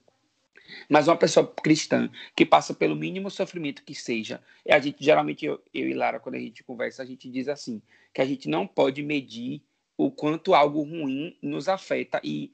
mas 0.90 1.06
uma 1.06 1.16
pessoa 1.16 1.46
cristã 1.46 2.10
que 2.34 2.44
passa 2.44 2.74
pelo 2.74 2.96
mínimo 2.96 3.30
sofrimento 3.30 3.84
que 3.84 3.94
seja, 3.94 4.42
a 4.68 4.80
gente 4.80 5.04
geralmente, 5.04 5.46
eu, 5.46 5.62
eu 5.72 5.88
e 5.88 5.94
Lara, 5.94 6.18
quando 6.18 6.34
a 6.34 6.40
gente 6.40 6.64
conversa, 6.64 7.04
a 7.04 7.06
gente 7.06 7.30
diz 7.30 7.46
assim, 7.46 7.80
que 8.12 8.20
a 8.20 8.24
gente 8.24 8.48
não 8.48 8.66
pode 8.66 9.04
medir 9.04 9.62
o 9.96 10.10
quanto 10.10 10.52
algo 10.52 10.82
ruim 10.82 11.36
nos 11.40 11.68
afeta 11.68 12.20
e 12.24 12.52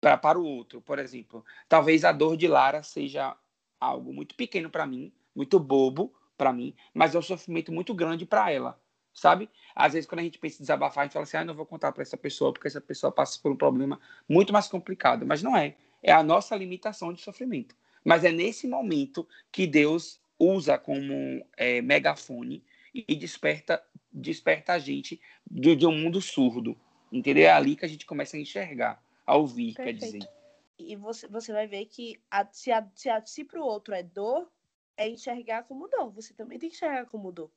pra, 0.00 0.16
para 0.16 0.38
o 0.38 0.44
outro. 0.44 0.80
Por 0.80 0.98
exemplo, 0.98 1.44
talvez 1.68 2.04
a 2.04 2.12
dor 2.12 2.36
de 2.36 2.48
Lara 2.48 2.82
seja 2.82 3.36
algo 3.80 4.12
muito 4.12 4.34
pequeno 4.34 4.70
para 4.70 4.86
mim, 4.86 5.12
muito 5.34 5.58
bobo 5.58 6.14
para 6.36 6.52
mim, 6.52 6.74
mas 6.92 7.14
é 7.14 7.18
um 7.18 7.22
sofrimento 7.22 7.72
muito 7.72 7.94
grande 7.94 8.26
para 8.26 8.50
ela 8.50 8.78
sabe? 9.16 9.48
Às 9.74 9.94
vezes, 9.94 10.06
quando 10.06 10.20
a 10.20 10.22
gente 10.22 10.38
pensa 10.38 10.56
em 10.56 10.60
desabafar, 10.60 11.02
a 11.02 11.04
gente 11.06 11.14
fala 11.14 11.24
assim, 11.24 11.38
ah, 11.38 11.44
não 11.44 11.54
vou 11.54 11.66
contar 11.66 11.90
para 11.90 12.02
essa 12.02 12.16
pessoa, 12.16 12.52
porque 12.52 12.68
essa 12.68 12.80
pessoa 12.80 13.10
passa 13.10 13.40
por 13.42 13.50
um 13.50 13.56
problema 13.56 13.98
muito 14.28 14.52
mais 14.52 14.68
complicado. 14.68 15.26
Mas 15.26 15.42
não 15.42 15.56
é. 15.56 15.74
É 16.02 16.12
a 16.12 16.22
nossa 16.22 16.54
limitação 16.54 17.12
de 17.12 17.22
sofrimento. 17.22 17.74
Mas 18.04 18.22
é 18.22 18.30
nesse 18.30 18.68
momento 18.68 19.26
que 19.50 19.66
Deus 19.66 20.20
usa 20.38 20.78
como 20.78 21.44
é, 21.56 21.80
megafone 21.80 22.62
e 22.94 23.16
desperta, 23.16 23.82
desperta 24.12 24.74
a 24.74 24.78
gente 24.78 25.20
de, 25.50 25.74
de, 25.74 25.86
um 25.86 25.96
mundo 25.96 26.20
surdo. 26.20 26.76
Entendeu? 27.10 27.44
É 27.44 27.52
ali 27.52 27.74
que 27.74 27.84
a 27.84 27.88
gente 27.88 28.04
começa 28.04 28.36
a 28.36 28.40
enxergar, 28.40 29.02
a 29.26 29.36
ouvir, 29.36 29.74
Perfeito. 29.74 30.00
quer 30.00 30.06
dizer. 30.06 30.36
E 30.78 30.96
você, 30.96 31.26
você 31.28 31.52
vai 31.52 31.66
ver 31.66 31.86
que 31.86 32.20
a, 32.30 32.46
se, 32.52 32.70
a, 32.70 32.86
se, 32.94 33.08
a, 33.08 33.24
se 33.24 33.44
para 33.44 33.60
o 33.60 33.64
outro 33.64 33.94
é 33.94 34.02
dor, 34.02 34.50
é 34.96 35.08
enxergar 35.08 35.64
como 35.64 35.88
dor. 35.88 36.10
Você 36.12 36.34
também 36.34 36.58
tem 36.58 36.68
que 36.68 36.76
enxergar 36.76 37.06
como 37.06 37.32
dor, 37.32 37.50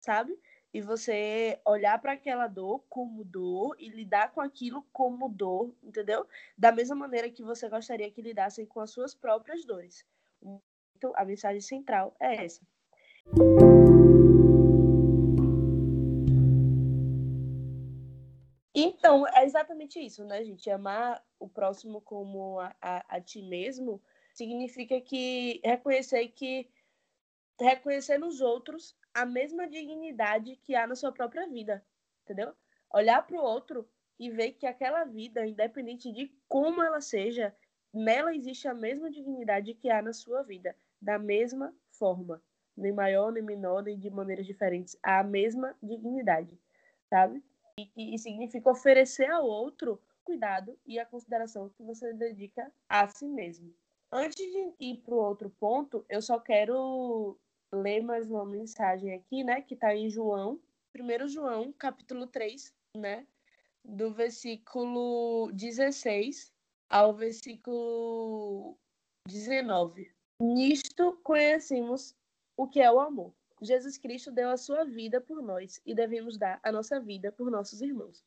sabe? 0.00 0.38
e 0.72 0.80
você 0.80 1.60
olhar 1.66 2.00
para 2.00 2.12
aquela 2.12 2.46
dor 2.46 2.82
como 2.88 3.24
dor 3.24 3.76
e 3.78 3.90
lidar 3.90 4.32
com 4.32 4.40
aquilo 4.40 4.82
como 4.92 5.28
dor, 5.28 5.74
entendeu? 5.82 6.26
Da 6.56 6.72
mesma 6.72 6.96
maneira 6.96 7.30
que 7.30 7.42
você 7.42 7.68
gostaria 7.68 8.10
que 8.10 8.22
lidassem 8.22 8.64
com 8.64 8.80
as 8.80 8.90
suas 8.90 9.14
próprias 9.14 9.64
dores. 9.64 10.06
Então, 10.96 11.12
a 11.14 11.24
mensagem 11.24 11.60
central 11.60 12.16
é 12.18 12.44
essa. 12.44 12.66
Então, 18.82 19.26
é 19.28 19.44
exatamente 19.44 20.00
isso, 20.00 20.24
né, 20.24 20.44
gente? 20.44 20.68
Amar 20.70 21.24
o 21.38 21.48
próximo 21.48 22.00
como 22.00 22.58
a, 22.58 22.74
a, 22.80 23.16
a 23.16 23.20
ti 23.20 23.42
mesmo 23.42 24.02
significa 24.34 25.00
que 25.00 25.60
reconhecer 25.64 26.28
que 26.28 26.68
reconhecer 27.60 28.18
nos 28.18 28.40
outros 28.40 28.96
a 29.14 29.24
mesma 29.24 29.68
dignidade 29.68 30.56
que 30.56 30.74
há 30.74 30.86
na 30.86 30.96
sua 30.96 31.12
própria 31.12 31.46
vida, 31.46 31.84
entendeu? 32.24 32.54
Olhar 32.92 33.26
para 33.26 33.38
o 33.38 33.44
outro 33.44 33.88
e 34.18 34.30
ver 34.30 34.52
que 34.52 34.66
aquela 34.66 35.04
vida, 35.04 35.46
independente 35.46 36.10
de 36.12 36.34
como 36.48 36.82
ela 36.82 37.00
seja, 37.00 37.54
nela 37.92 38.34
existe 38.34 38.66
a 38.66 38.74
mesma 38.74 39.10
dignidade 39.10 39.74
que 39.74 39.90
há 39.90 40.00
na 40.00 40.12
sua 40.12 40.42
vida, 40.42 40.74
da 41.00 41.18
mesma 41.18 41.74
forma, 41.90 42.42
nem 42.76 42.92
maior, 42.92 43.30
nem 43.32 43.42
menor, 43.42 43.82
nem 43.82 43.98
de 43.98 44.10
maneiras 44.10 44.46
diferentes, 44.46 44.96
há 45.02 45.20
a 45.20 45.24
mesma 45.24 45.76
dignidade, 45.82 46.58
sabe? 47.08 47.42
E, 47.96 48.14
e 48.14 48.18
significa 48.18 48.70
oferecer 48.70 49.30
ao 49.30 49.46
outro 49.46 50.00
cuidado 50.24 50.78
e 50.86 50.98
a 50.98 51.06
consideração 51.06 51.68
que 51.70 51.82
você 51.82 52.12
dedica 52.12 52.72
a 52.88 53.08
si 53.08 53.26
mesmo. 53.26 53.74
Antes 54.10 54.36
de 54.36 54.74
ir 54.78 54.98
para 54.98 55.14
o 55.14 55.18
outro 55.18 55.50
ponto, 55.50 56.04
eu 56.08 56.20
só 56.20 56.38
quero 56.38 57.38
ler 57.72 58.02
mais 58.02 58.30
uma 58.30 58.44
mensagem 58.44 59.14
aqui, 59.14 59.42
né, 59.42 59.62
que 59.62 59.74
está 59.74 59.94
em 59.96 60.10
João, 60.10 60.60
1 60.94 61.28
João, 61.28 61.72
capítulo 61.72 62.26
3, 62.26 62.74
né, 62.96 63.26
do 63.82 64.12
versículo 64.12 65.50
16 65.52 66.52
ao 66.90 67.14
versículo 67.14 68.76
19. 69.26 70.12
Nisto 70.40 71.18
conhecemos 71.22 72.14
o 72.56 72.68
que 72.68 72.80
é 72.80 72.92
o 72.92 73.00
amor. 73.00 73.32
Jesus 73.62 73.96
Cristo 73.96 74.32
deu 74.32 74.50
a 74.50 74.56
sua 74.56 74.84
vida 74.84 75.20
por 75.20 75.40
nós 75.40 75.80
e 75.86 75.94
devemos 75.94 76.36
dar 76.36 76.58
a 76.64 76.72
nossa 76.72 76.98
vida 76.98 77.30
por 77.30 77.48
nossos 77.48 77.80
irmãos. 77.80 78.24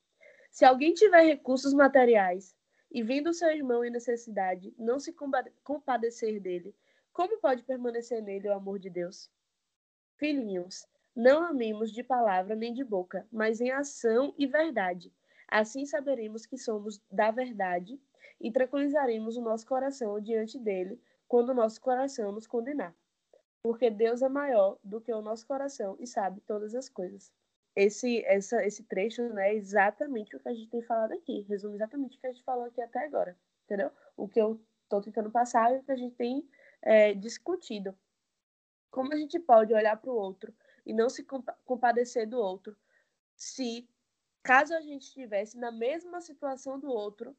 Se 0.49 0.63
alguém 0.63 0.93
tiver 0.93 1.23
recursos 1.23 1.73
materiais 1.73 2.55
e 2.89 3.03
vendo 3.03 3.33
seu 3.33 3.49
irmão 3.51 3.83
em 3.83 3.91
necessidade, 3.91 4.73
não 4.77 4.97
se 4.97 5.13
compadecer 5.61 6.39
dele, 6.39 6.73
como 7.11 7.37
pode 7.41 7.63
permanecer 7.63 8.21
nele 8.21 8.47
o 8.47 8.53
amor 8.53 8.79
de 8.79 8.89
Deus? 8.89 9.29
Filhinhos, 10.15 10.87
não 11.13 11.43
amemos 11.43 11.91
de 11.91 12.01
palavra 12.01 12.55
nem 12.55 12.73
de 12.73 12.85
boca, 12.85 13.27
mas 13.29 13.59
em 13.59 13.71
ação 13.71 14.33
e 14.37 14.47
verdade. 14.47 15.13
Assim 15.49 15.85
saberemos 15.85 16.45
que 16.45 16.57
somos 16.57 17.01
da 17.11 17.29
verdade 17.29 17.99
e 18.39 18.49
tranquilizaremos 18.51 19.35
o 19.35 19.41
nosso 19.41 19.67
coração 19.67 20.17
diante 20.21 20.57
dele 20.57 20.97
quando 21.27 21.49
o 21.49 21.53
nosso 21.53 21.81
coração 21.81 22.31
nos 22.31 22.47
condenar. 22.47 22.95
Porque 23.65 23.89
Deus 23.89 24.21
é 24.21 24.29
maior 24.29 24.77
do 24.83 25.01
que 25.01 25.11
o 25.11 25.23
nosso 25.23 25.47
coração 25.47 25.97
e 25.99 26.05
sabe 26.05 26.39
todas 26.41 26.75
as 26.75 26.87
coisas. 26.87 27.33
Esse, 27.75 28.23
essa, 28.25 28.63
esse 28.63 28.83
trecho 28.83 29.27
né, 29.33 29.49
é 29.49 29.55
exatamente 29.55 30.35
o 30.35 30.39
que 30.39 30.47
a 30.47 30.53
gente 30.53 30.69
tem 30.69 30.83
falado 30.83 31.13
aqui. 31.13 31.41
Resume 31.49 31.73
exatamente 31.73 32.15
o 32.15 32.21
que 32.21 32.27
a 32.27 32.31
gente 32.31 32.43
falou 32.43 32.65
aqui 32.65 32.79
até 32.79 33.03
agora. 33.03 33.35
Entendeu? 33.63 33.89
O 34.15 34.27
que 34.27 34.39
eu 34.39 34.61
estou 34.83 35.01
tentando 35.01 35.31
passar 35.31 35.73
e 35.73 35.79
o 35.79 35.83
que 35.83 35.91
a 35.91 35.95
gente 35.95 36.15
tem 36.15 36.47
é, 36.79 37.15
discutido. 37.15 37.97
Como 38.91 39.11
a 39.11 39.17
gente 39.17 39.39
pode 39.39 39.73
olhar 39.73 39.99
para 39.99 40.11
o 40.11 40.15
outro 40.15 40.53
e 40.85 40.93
não 40.93 41.09
se 41.09 41.25
compadecer 41.65 42.29
do 42.29 42.37
outro 42.37 42.77
se, 43.35 43.89
caso 44.43 44.75
a 44.75 44.81
gente 44.81 45.07
estivesse 45.07 45.57
na 45.57 45.71
mesma 45.71 46.21
situação 46.21 46.79
do 46.79 46.91
outro, 46.91 47.35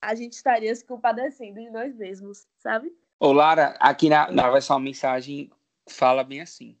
a 0.00 0.14
gente 0.14 0.32
estaria 0.32 0.74
se 0.74 0.86
compadecendo 0.86 1.60
de 1.60 1.68
nós 1.68 1.94
mesmos, 1.94 2.48
sabe? 2.56 2.96
Ô, 3.18 3.32
Lara, 3.32 3.76
aqui 3.80 4.08
na, 4.08 4.30
na 4.30 4.50
versão 4.50 4.78
mensagem 4.78 5.50
fala 5.88 6.24
bem 6.24 6.40
assim. 6.40 6.76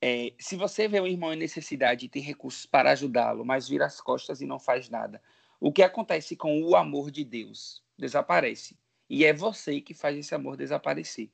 É, 0.00 0.32
se 0.38 0.56
você 0.56 0.88
vê 0.88 1.00
um 1.00 1.06
irmão 1.06 1.32
em 1.32 1.36
necessidade 1.36 2.06
e 2.06 2.08
tem 2.08 2.20
recursos 2.20 2.66
para 2.66 2.90
ajudá-lo, 2.90 3.44
mas 3.44 3.68
vira 3.68 3.86
as 3.86 4.00
costas 4.00 4.40
e 4.40 4.46
não 4.46 4.58
faz 4.58 4.88
nada, 4.88 5.22
o 5.60 5.72
que 5.72 5.82
acontece 5.82 6.34
com 6.34 6.60
o 6.64 6.74
amor 6.74 7.10
de 7.10 7.24
Deus? 7.24 7.82
Desaparece. 7.96 8.76
E 9.08 9.24
é 9.24 9.32
você 9.32 9.80
que 9.80 9.94
faz 9.94 10.18
esse 10.18 10.34
amor 10.34 10.56
desaparecer. 10.56 11.30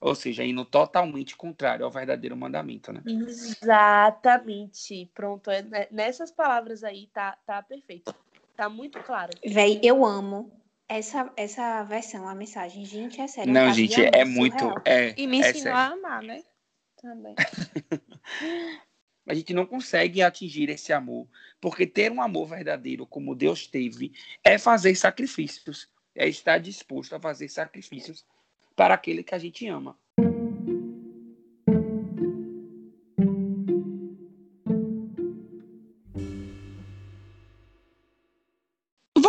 Ou 0.00 0.14
seja, 0.14 0.44
indo 0.44 0.64
totalmente 0.64 1.36
contrário 1.36 1.84
ao 1.84 1.90
verdadeiro 1.90 2.36
mandamento, 2.36 2.92
né? 2.92 3.02
Exatamente. 3.04 5.10
Pronto, 5.12 5.50
é, 5.50 5.62
né, 5.62 5.88
nessas 5.90 6.30
palavras 6.30 6.84
aí 6.84 7.08
tá, 7.12 7.36
tá 7.44 7.60
perfeito. 7.62 8.14
Tá 8.56 8.70
muito 8.70 9.02
claro. 9.02 9.32
Véi, 9.44 9.80
eu 9.82 10.06
amo 10.06 10.50
essa, 10.88 11.32
essa 11.36 11.82
versão, 11.84 12.26
a 12.26 12.34
mensagem. 12.34 12.84
Gente, 12.84 13.20
é 13.20 13.26
sério. 13.26 13.52
Não, 13.52 13.72
gente, 13.72 14.00
é 14.00 14.24
muito. 14.24 14.72
É, 14.84 15.14
e 15.16 15.26
me 15.26 15.36
é 15.42 15.50
ensinou 15.50 15.62
sério. 15.62 15.78
a 15.78 15.86
amar, 15.86 16.22
né? 16.22 16.42
Também. 16.96 17.34
A 19.26 19.34
gente 19.34 19.52
não 19.52 19.66
consegue 19.66 20.22
atingir 20.22 20.70
esse 20.70 20.90
amor, 20.90 21.28
porque 21.60 21.86
ter 21.86 22.10
um 22.10 22.22
amor 22.22 22.48
verdadeiro 22.48 23.06
como 23.06 23.34
Deus 23.34 23.66
teve 23.66 24.12
é 24.42 24.56
fazer 24.56 24.94
sacrifícios, 24.94 25.86
é 26.14 26.26
estar 26.26 26.56
disposto 26.56 27.14
a 27.14 27.20
fazer 27.20 27.50
sacrifícios 27.50 28.24
para 28.74 28.94
aquele 28.94 29.22
que 29.22 29.34
a 29.34 29.38
gente 29.38 29.68
ama. 29.68 29.98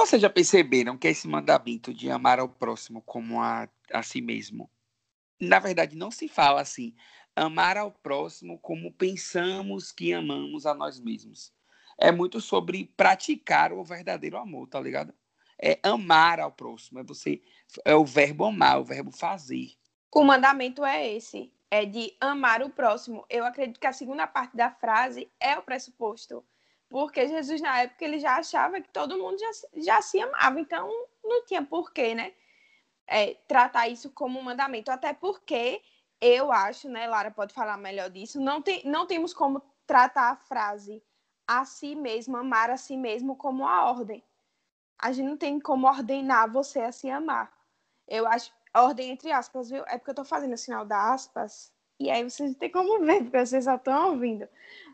Vocês 0.09 0.23
já 0.23 0.29
perceberam 0.31 0.97
que 0.97 1.07
esse 1.07 1.27
mandamento 1.27 1.93
de 1.93 2.09
amar 2.09 2.39
ao 2.39 2.49
próximo 2.49 2.99
como 2.99 3.39
a, 3.39 3.69
a 3.93 4.01
si 4.01 4.21
mesmo, 4.21 4.67
na 5.39 5.59
verdade, 5.59 5.95
não 5.95 6.09
se 6.09 6.27
fala 6.27 6.61
assim, 6.61 6.95
amar 7.35 7.77
ao 7.77 7.91
próximo 7.91 8.57
como 8.57 8.91
pensamos 8.91 9.91
que 9.91 10.11
amamos 10.11 10.65
a 10.65 10.73
nós 10.73 10.99
mesmos. 10.99 11.53
É 11.95 12.11
muito 12.11 12.41
sobre 12.41 12.91
praticar 12.97 13.71
o 13.71 13.83
verdadeiro 13.83 14.39
amor, 14.39 14.67
tá 14.67 14.79
ligado? 14.79 15.13
É 15.61 15.77
amar 15.83 16.39
ao 16.39 16.51
próximo, 16.51 16.97
é 16.97 17.03
você 17.03 17.39
é 17.85 17.93
o 17.93 18.03
verbo 18.03 18.45
amar, 18.45 18.79
o 18.79 18.83
verbo 18.83 19.11
fazer. 19.11 19.73
O 20.11 20.23
mandamento 20.23 20.83
é 20.83 21.07
esse, 21.07 21.53
é 21.69 21.85
de 21.85 22.17
amar 22.19 22.63
o 22.63 22.71
próximo. 22.71 23.27
Eu 23.29 23.45
acredito 23.45 23.79
que 23.79 23.85
a 23.85 23.93
segunda 23.93 24.25
parte 24.25 24.57
da 24.57 24.71
frase 24.71 25.31
é 25.39 25.55
o 25.55 25.61
pressuposto. 25.61 26.43
Porque 26.89 27.27
Jesus, 27.27 27.61
na 27.61 27.81
época, 27.81 28.03
ele 28.03 28.19
já 28.19 28.37
achava 28.37 28.81
que 28.81 28.89
todo 28.89 29.17
mundo 29.17 29.37
já, 29.39 29.51
já 29.75 30.01
se 30.01 30.19
amava. 30.19 30.59
Então, 30.59 30.89
não 31.23 31.45
tinha 31.45 31.63
porquê, 31.63 32.15
né? 32.15 32.33
é, 33.09 33.33
tratar 33.47 33.89
isso 33.89 34.11
como 34.11 34.39
um 34.39 34.43
mandamento. 34.43 34.91
Até 34.91 35.13
porque 35.13 35.81
eu 36.21 36.51
acho, 36.51 36.87
né, 36.87 37.07
Lara 37.07 37.31
pode 37.31 37.53
falar 37.53 37.75
melhor 37.77 38.09
disso, 38.09 38.39
não, 38.39 38.61
tem, 38.61 38.85
não 38.85 39.07
temos 39.07 39.33
como 39.33 39.61
tratar 39.87 40.31
a 40.31 40.35
frase 40.35 41.03
a 41.47 41.65
si 41.65 41.95
mesmo, 41.95 42.37
amar 42.37 42.69
a 42.69 42.77
si 42.77 42.95
mesmo 42.95 43.35
como 43.35 43.67
a 43.67 43.89
ordem. 43.89 44.23
A 44.99 45.11
gente 45.11 45.27
não 45.27 45.37
tem 45.37 45.59
como 45.59 45.87
ordenar 45.87 46.51
você 46.51 46.81
a 46.81 46.91
se 46.91 47.09
amar. 47.09 47.51
Eu 48.07 48.27
acho, 48.27 48.53
ordem 48.75 49.09
entre 49.09 49.31
aspas, 49.31 49.69
viu? 49.69 49.83
É 49.87 49.97
porque 49.97 50.11
eu 50.11 50.15
tô 50.15 50.23
fazendo 50.23 50.53
o 50.53 50.57
sinal 50.57 50.85
da 50.85 51.13
aspas, 51.13 51.73
e 51.99 52.09
aí 52.11 52.23
vocês 52.23 52.49
não 52.51 52.59
tem 52.59 52.71
como 52.71 52.99
ver, 53.03 53.23
porque 53.23 53.45
vocês 53.45 53.63
só 53.63 53.75
estão 53.75 54.11
ouvindo. 54.11 54.47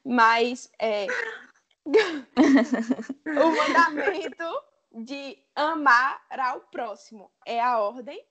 Mas 0.06 0.72
é, 0.80 1.08
o 3.26 3.52
mandamento 3.56 4.64
de 4.92 5.38
amar 5.56 6.26
ao 6.30 6.62
próximo 6.62 7.32
é 7.46 7.62
a 7.62 7.80
ordem 7.80 8.26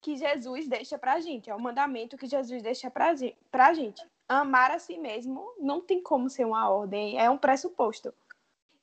que 0.00 0.16
Jesus 0.16 0.66
deixa 0.68 0.98
pra 0.98 1.20
gente, 1.20 1.50
é 1.50 1.54
o 1.54 1.60
mandamento 1.60 2.16
que 2.16 2.26
Jesus 2.26 2.62
deixa 2.62 2.90
pra, 2.90 3.14
gen- 3.14 3.36
pra 3.50 3.74
gente. 3.74 4.02
Amar 4.28 4.70
a 4.70 4.78
si 4.78 4.96
mesmo 4.96 5.54
não 5.58 5.80
tem 5.80 6.02
como 6.02 6.30
ser 6.30 6.44
uma 6.46 6.70
ordem, 6.70 7.18
é 7.18 7.28
um 7.28 7.36
pressuposto. 7.36 8.14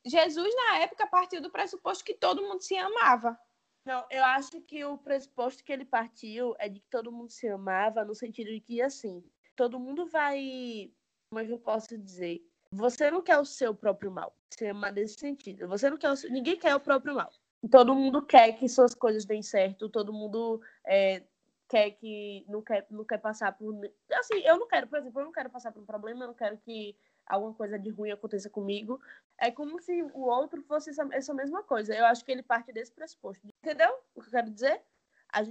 Jesus, 0.06 0.54
na 0.56 0.80
época, 0.80 1.08
partiu 1.08 1.42
do 1.42 1.50
pressuposto 1.50 2.04
que 2.04 2.14
todo 2.14 2.44
mundo 2.44 2.62
se 2.62 2.78
amava. 2.78 3.38
Não, 3.86 4.06
eu 4.12 4.24
acho 4.24 4.62
que 4.62 4.84
o 4.86 4.98
pressuposto 4.98 5.64
que 5.64 5.72
ele 5.72 5.86
partiu 5.86 6.56
é 6.60 6.70
de 6.70 6.80
que 6.80 6.90
todo 6.90 7.12
mundo 7.12 7.32
se 7.32 7.48
amava, 7.48 8.06
no 8.06 8.14
sentido 8.14 8.52
de 8.52 8.60
que, 8.60 8.82
assim, 8.82 9.24
todo 9.56 9.80
mundo 9.80 10.06
vai. 10.06 10.92
Como 11.30 11.42
é 11.42 11.46
que 11.46 11.52
eu 11.52 11.60
posso 11.60 11.98
dizer? 11.98 12.47
Você 12.72 13.10
não 13.10 13.22
quer 13.22 13.38
o 13.38 13.46
seu 13.46 13.74
próprio 13.74 14.12
mal. 14.12 14.36
Se 14.50 14.68
ama 14.68 14.92
nesse 14.92 15.20
sentido. 15.20 15.68
Você 15.68 15.90
não 15.90 15.98
quer 15.98 16.12
o 16.12 16.16
seu... 16.16 16.30
Ninguém 16.30 16.58
quer 16.58 16.76
o 16.76 16.80
próprio 16.80 17.16
mal. 17.16 17.32
Todo 17.72 17.96
mundo 17.96 18.22
quer 18.26 18.54
que 18.54 18.70
suas 18.70 18.94
coisas 18.94 19.26
deem 19.26 19.42
certo, 19.42 19.90
todo 19.90 20.14
mundo 20.14 20.62
é, 20.86 21.24
quer 21.68 21.92
que. 21.92 22.46
Não 22.48 22.62
quer, 22.62 22.86
não 22.90 23.04
quer 23.04 23.18
passar 23.18 23.52
por. 23.58 23.74
Assim, 24.14 24.40
eu 24.46 24.58
não 24.60 24.68
quero, 24.68 24.88
por 24.88 25.00
exemplo, 25.00 25.20
eu 25.22 25.26
não 25.26 25.32
quero 25.32 25.50
passar 25.50 25.72
por 25.72 25.82
um 25.82 25.86
problema, 25.86 26.24
eu 26.24 26.28
não 26.28 26.36
quero 26.36 26.58
que 26.60 26.96
alguma 27.26 27.54
coisa 27.54 27.78
de 27.80 27.90
ruim 27.90 28.12
aconteça 28.12 28.48
comigo. 28.50 29.02
É 29.40 29.52
como 29.52 29.82
se 29.82 30.04
o 30.14 30.28
outro 30.28 30.62
fosse 30.64 30.92
essa, 30.92 31.08
essa 31.12 31.34
mesma 31.34 31.64
coisa. 31.64 31.96
Eu 31.96 32.06
acho 32.06 32.24
que 32.24 32.32
ele 32.32 32.44
parte 32.44 32.72
desse 32.72 32.92
pressuposto. 32.92 33.48
Entendeu 33.64 33.92
o 34.16 34.22
que 34.22 34.28
eu 34.28 34.32
quero 34.32 34.52
dizer? 34.52 34.82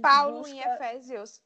Paulo 0.01 0.39
busca- 0.39 0.55
em 0.55 0.59
Efésios, 0.61 1.41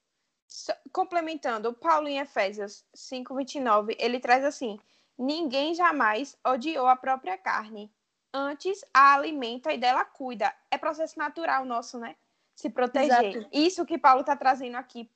complementando, 0.94 1.74
Paulo 1.74 2.08
em 2.08 2.20
Efésios 2.20 2.86
5:29, 2.96 3.96
ele 4.00 4.20
traz 4.20 4.46
assim: 4.46 4.80
ninguém 5.18 5.74
jamais 5.74 6.38
odiou 6.46 6.88
a 6.88 6.96
própria 6.96 7.38
carne, 7.38 7.92
antes 8.34 8.84
a 8.94 9.14
alimenta 9.14 9.74
e 9.74 9.78
dela 9.78 10.06
cuida. 10.06 10.54
É 10.70 10.78
processo 10.78 11.18
natural 11.20 11.66
nosso, 11.66 11.98
né? 12.00 12.16
Se 12.56 12.70
proteger. 12.70 13.24
Exato. 13.38 13.50
Isso 13.52 13.86
que 13.86 13.98
Paulo 13.98 14.22
está 14.22 14.36
trazendo 14.36 14.76
aqui. 14.78 15.10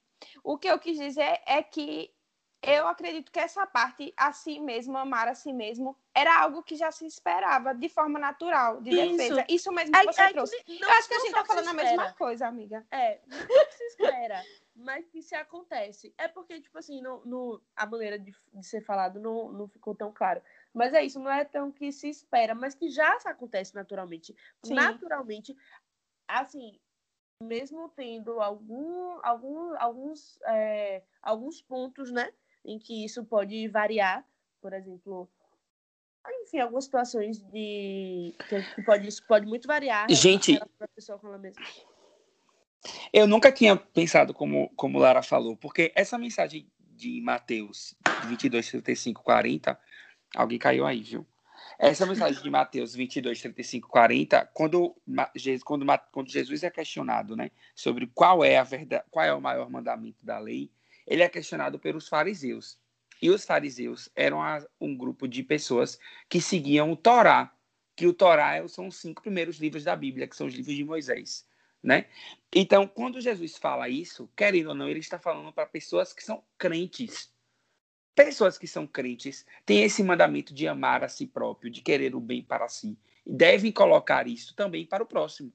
O 0.43 0.57
que 0.57 0.67
eu 0.67 0.79
quis 0.79 0.97
dizer 0.97 1.39
é 1.45 1.61
que 1.61 2.11
eu 2.61 2.87
acredito 2.87 3.31
que 3.31 3.37
essa 3.39 3.67
parte, 3.67 4.11
a 4.17 4.31
si 4.33 4.59
mesmo, 4.59 4.97
amar 4.97 5.27
a 5.27 5.35
si 5.35 5.53
mesmo, 5.53 5.95
era 6.15 6.39
algo 6.41 6.63
que 6.63 6.75
já 6.75 6.91
se 6.91 7.05
esperava 7.05 7.75
de 7.75 7.87
forma 7.89 8.17
natural, 8.17 8.81
de 8.81 8.89
Isso. 8.89 9.17
defesa. 9.17 9.45
Isso 9.47 9.71
mesmo 9.71 9.91
que 9.91 9.99
É- 9.99 10.03
você 10.11 10.21
é 10.21 10.27
que 10.27 10.33
trouxe. 10.33 10.63
nem- 10.67 10.79
Eu 10.81 10.87
não- 10.87 10.95
acho 10.97 11.07
que 11.07 11.13
a 11.13 11.17
não 11.17 11.25
gente 11.25 11.35
só 11.35 11.41
tá 11.41 11.45
falando 11.45 11.67
a 11.67 11.73
mesma 11.73 12.13
coisa, 12.13 12.47
amiga. 12.47 12.83
É, 12.89 13.19
não 13.27 13.37
que 13.47 13.71
se 13.73 13.83
espera, 13.83 14.43
mas 14.75 15.07
que 15.07 15.21
se 15.21 15.33
acontece. 15.35 16.13
É 16.17 16.27
porque, 16.27 16.59
tipo 16.59 16.77
assim, 16.77 17.01
no, 17.01 17.25
no- 17.25 17.61
a 17.75 17.85
maneira 17.85 18.19
de, 18.19 18.35
de 18.53 18.65
ser 18.65 18.81
falado 18.81 19.19
não, 19.19 19.51
não 19.51 19.67
ficou 19.67 19.95
tão 19.95 20.11
claro. 20.11 20.41
Mas 20.73 20.93
é 20.93 21.03
isso, 21.03 21.19
não 21.19 21.31
é 21.31 21.45
tão 21.45 21.71
que 21.71 21.91
se 21.91 22.09
espera, 22.09 22.53
mas 22.53 22.75
que 22.75 22.89
já 22.89 23.17
acontece 23.25 23.73
naturalmente. 23.73 24.35
Sim. 24.63 24.75
Naturalmente, 24.75 25.55
assim, 26.27 26.77
mesmo 27.41 27.89
tendo 27.89 28.41
algum, 28.41 29.19
algum, 29.23 29.75
alguns, 29.79 30.39
é, 30.43 31.03
alguns 31.21 31.61
pontos, 31.61 32.11
né, 32.11 32.33
em 32.65 32.77
que 32.77 33.05
isso 33.05 33.23
pode 33.23 33.67
variar, 33.69 34.27
por 34.61 34.73
exemplo, 34.73 35.29
enfim, 36.41 36.59
algumas 36.59 36.85
situações 36.85 37.39
de 37.51 38.35
que 38.75 38.81
pode, 38.83 39.07
isso 39.07 39.25
pode 39.27 39.45
muito 39.45 39.67
variar. 39.67 40.09
Gente- 40.11 40.59
a 40.79 40.87
pessoa 40.89 41.17
com 41.19 41.27
ela 41.27 41.37
mesma. 41.37 41.63
Eu 43.11 43.27
nunca 43.27 43.51
tinha 43.51 43.75
pensado 43.75 44.33
como, 44.33 44.69
como 44.75 44.99
Lara 44.99 45.21
falou, 45.21 45.55
porque 45.55 45.91
essa 45.95 46.17
mensagem 46.17 46.67
de 46.95 47.21
Mateus 47.21 47.95
22, 48.27 48.69
35, 48.69 49.23
40, 49.23 49.79
alguém 50.35 50.57
caiu 50.57 50.85
aí, 50.85 51.01
viu? 51.01 51.25
Essa 51.77 52.05
mensagem 52.05 52.41
de 52.41 52.49
Mateus 52.49 52.95
22, 52.95 53.41
35, 53.41 53.89
40, 53.89 54.49
quando, 54.53 54.95
quando, 55.65 55.85
quando 56.11 56.29
Jesus 56.29 56.63
é 56.63 56.69
questionado 56.69 57.35
né, 57.35 57.51
sobre 57.75 58.07
qual 58.07 58.43
é, 58.43 58.57
a 58.57 58.63
verdade, 58.63 59.03
qual 59.11 59.25
é 59.25 59.33
o 59.33 59.41
maior 59.41 59.69
mandamento 59.69 60.25
da 60.25 60.39
lei, 60.39 60.71
ele 61.05 61.21
é 61.21 61.29
questionado 61.29 61.77
pelos 61.77 62.07
fariseus. 62.07 62.77
E 63.21 63.29
os 63.29 63.45
fariseus 63.45 64.09
eram 64.15 64.39
um 64.79 64.95
grupo 64.95 65.27
de 65.27 65.43
pessoas 65.43 65.99
que 66.29 66.39
seguiam 66.39 66.91
o 66.91 66.95
Torá, 66.95 67.51
que 67.95 68.07
o 68.07 68.13
Torá 68.13 68.65
são 68.67 68.87
os 68.87 68.97
cinco 68.97 69.21
primeiros 69.21 69.57
livros 69.57 69.83
da 69.83 69.95
Bíblia, 69.95 70.27
que 70.27 70.35
são 70.35 70.47
os 70.47 70.53
livros 70.53 70.75
de 70.75 70.83
Moisés. 70.83 71.45
Né? 71.85 72.07
Então, 72.51 72.87
quando 72.87 73.21
Jesus 73.21 73.57
fala 73.57 73.87
isso, 73.87 74.27
querendo 74.35 74.69
ou 74.69 74.75
não, 74.75 74.89
ele 74.89 74.99
está 74.99 75.19
falando 75.19 75.53
para 75.53 75.67
pessoas 75.67 76.11
que 76.11 76.23
são 76.23 76.43
crentes. 76.57 77.31
Pessoas 78.15 78.57
que 78.57 78.65
são 78.65 78.87
crentes 78.87 79.45
têm 79.67 79.83
esse 79.83 80.01
mandamento 80.01 80.51
de 80.51 80.67
amar 80.67 81.03
a 81.03 81.07
si 81.07 81.27
próprio, 81.27 81.69
de 81.69 81.83
querer 81.83 82.15
o 82.15 82.19
bem 82.19 82.41
para 82.41 82.67
si. 82.67 82.97
E 83.23 83.31
devem 83.31 83.71
colocar 83.71 84.27
isso 84.27 84.55
também 84.55 84.83
para 84.83 85.03
o 85.03 85.05
próximo. 85.05 85.53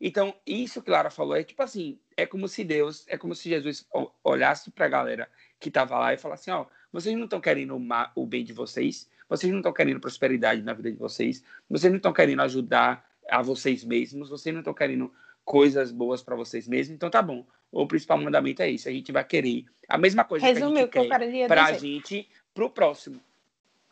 Então, 0.00 0.32
isso 0.46 0.80
que 0.80 0.90
Lara 0.90 1.10
falou 1.10 1.34
é 1.34 1.42
tipo 1.42 1.60
assim: 1.60 1.98
é 2.16 2.24
como 2.24 2.46
se 2.46 2.62
Deus, 2.62 3.04
é 3.08 3.18
como 3.18 3.34
se 3.34 3.48
Jesus 3.48 3.84
olhasse 4.22 4.70
para 4.70 4.86
a 4.86 4.88
galera 4.88 5.28
que 5.58 5.70
estava 5.70 5.98
lá 5.98 6.14
e 6.14 6.18
falasse: 6.18 6.52
ó, 6.52 6.66
vocês 6.92 7.16
não 7.16 7.24
estão 7.24 7.40
querendo 7.40 7.76
o 8.14 8.26
bem 8.26 8.44
de 8.44 8.52
vocês, 8.52 9.10
vocês 9.28 9.50
não 9.50 9.58
estão 9.58 9.72
querendo 9.72 9.98
prosperidade 9.98 10.62
na 10.62 10.72
vida 10.72 10.92
de 10.92 10.96
vocês, 10.96 11.42
vocês 11.68 11.90
não 11.90 11.96
estão 11.96 12.12
querendo 12.12 12.42
ajudar 12.42 13.09
a 13.30 13.42
vocês 13.42 13.84
mesmos, 13.84 14.28
vocês 14.28 14.52
não 14.52 14.60
estão 14.60 14.74
querendo 14.74 15.12
coisas 15.44 15.90
boas 15.92 16.22
para 16.22 16.36
vocês 16.36 16.68
mesmos, 16.68 16.94
então 16.94 17.10
tá 17.10 17.22
bom. 17.22 17.46
O 17.72 17.86
principal 17.86 18.18
mandamento 18.18 18.62
é 18.62 18.70
isso, 18.70 18.88
a 18.88 18.92
gente 18.92 19.12
vai 19.12 19.24
querer 19.24 19.64
a 19.88 19.96
mesma 19.96 20.24
coisa 20.24 20.44
Resumiu 20.46 20.74
que 20.74 20.80
a 20.80 20.84
o 20.84 20.88
que 20.88 20.98
eu 20.98 21.02
gente 21.02 21.32
quer 21.32 21.46
pra 21.48 21.70
dizer. 21.70 21.78
gente, 21.78 22.28
pro 22.54 22.70
próximo. 22.70 23.20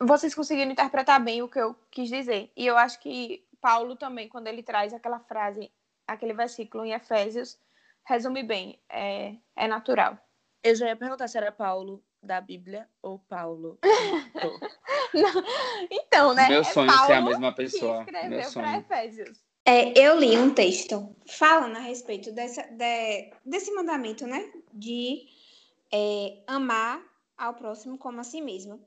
Vocês 0.01 0.33
conseguiram 0.33 0.71
interpretar 0.71 1.21
bem 1.23 1.41
o 1.41 1.49
que 1.49 1.59
eu 1.59 1.75
quis 1.91 2.09
dizer. 2.09 2.51
E 2.55 2.65
eu 2.65 2.77
acho 2.77 2.99
que 3.01 3.43
Paulo 3.61 3.95
também, 3.95 4.29
quando 4.29 4.47
ele 4.47 4.63
traz 4.63 4.93
aquela 4.93 5.19
frase, 5.19 5.69
aquele 6.07 6.33
versículo 6.33 6.85
em 6.85 6.93
Efésios, 6.93 7.57
resume 8.05 8.43
bem. 8.43 8.79
É, 8.89 9.35
é 9.55 9.67
natural. 9.67 10.17
Eu 10.63 10.75
já 10.75 10.87
ia 10.87 10.95
perguntar 10.95 11.27
se 11.27 11.37
era 11.37 11.51
Paulo 11.51 12.01
da 12.21 12.41
Bíblia 12.41 12.87
ou 13.01 13.19
Paulo? 13.19 13.79
Não, 15.13 15.43
então, 15.89 16.33
né? 16.33 16.49
Meu 16.49 16.61
é 16.61 16.63
sonho 16.63 16.89
é 16.89 16.93
ser 16.93 17.03
a 17.03 17.07
Paulo 17.07 17.25
mesma 17.25 17.51
que 17.51 17.57
pessoa. 17.63 18.05
Meu 18.27 18.43
sonho. 18.43 18.85
É, 19.65 19.99
eu 19.99 20.19
li 20.19 20.37
um 20.37 20.53
texto 20.53 21.15
falando 21.27 21.75
a 21.75 21.79
respeito 21.79 22.31
dessa, 22.31 22.63
de- 22.63 23.31
desse 23.45 23.71
mandamento, 23.71 24.25
né? 24.25 24.51
De 24.73 25.27
é, 25.91 26.43
amar 26.47 27.03
ao 27.37 27.53
próximo 27.53 27.97
como 27.97 28.19
a 28.19 28.23
si 28.23 28.41
mesmo. 28.41 28.83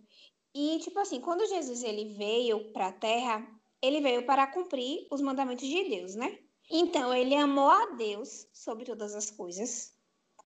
E, 0.55 0.79
tipo 0.81 0.99
assim, 0.99 1.21
quando 1.21 1.47
Jesus 1.47 1.83
ele 1.83 2.15
veio 2.15 2.73
para 2.73 2.89
a 2.89 2.93
Terra, 2.93 3.47
ele 3.81 4.01
veio 4.01 4.27
para 4.27 4.47
cumprir 4.47 5.07
os 5.11 5.21
mandamentos 5.21 5.67
de 5.67 5.89
Deus, 5.89 6.15
né? 6.15 6.39
Então, 6.71 7.13
ele 7.13 7.35
amou 7.35 7.71
a 7.71 7.87
Deus 7.97 8.47
sobre 8.53 8.85
todas 8.85 9.15
as 9.15 9.31
coisas. 9.31 9.93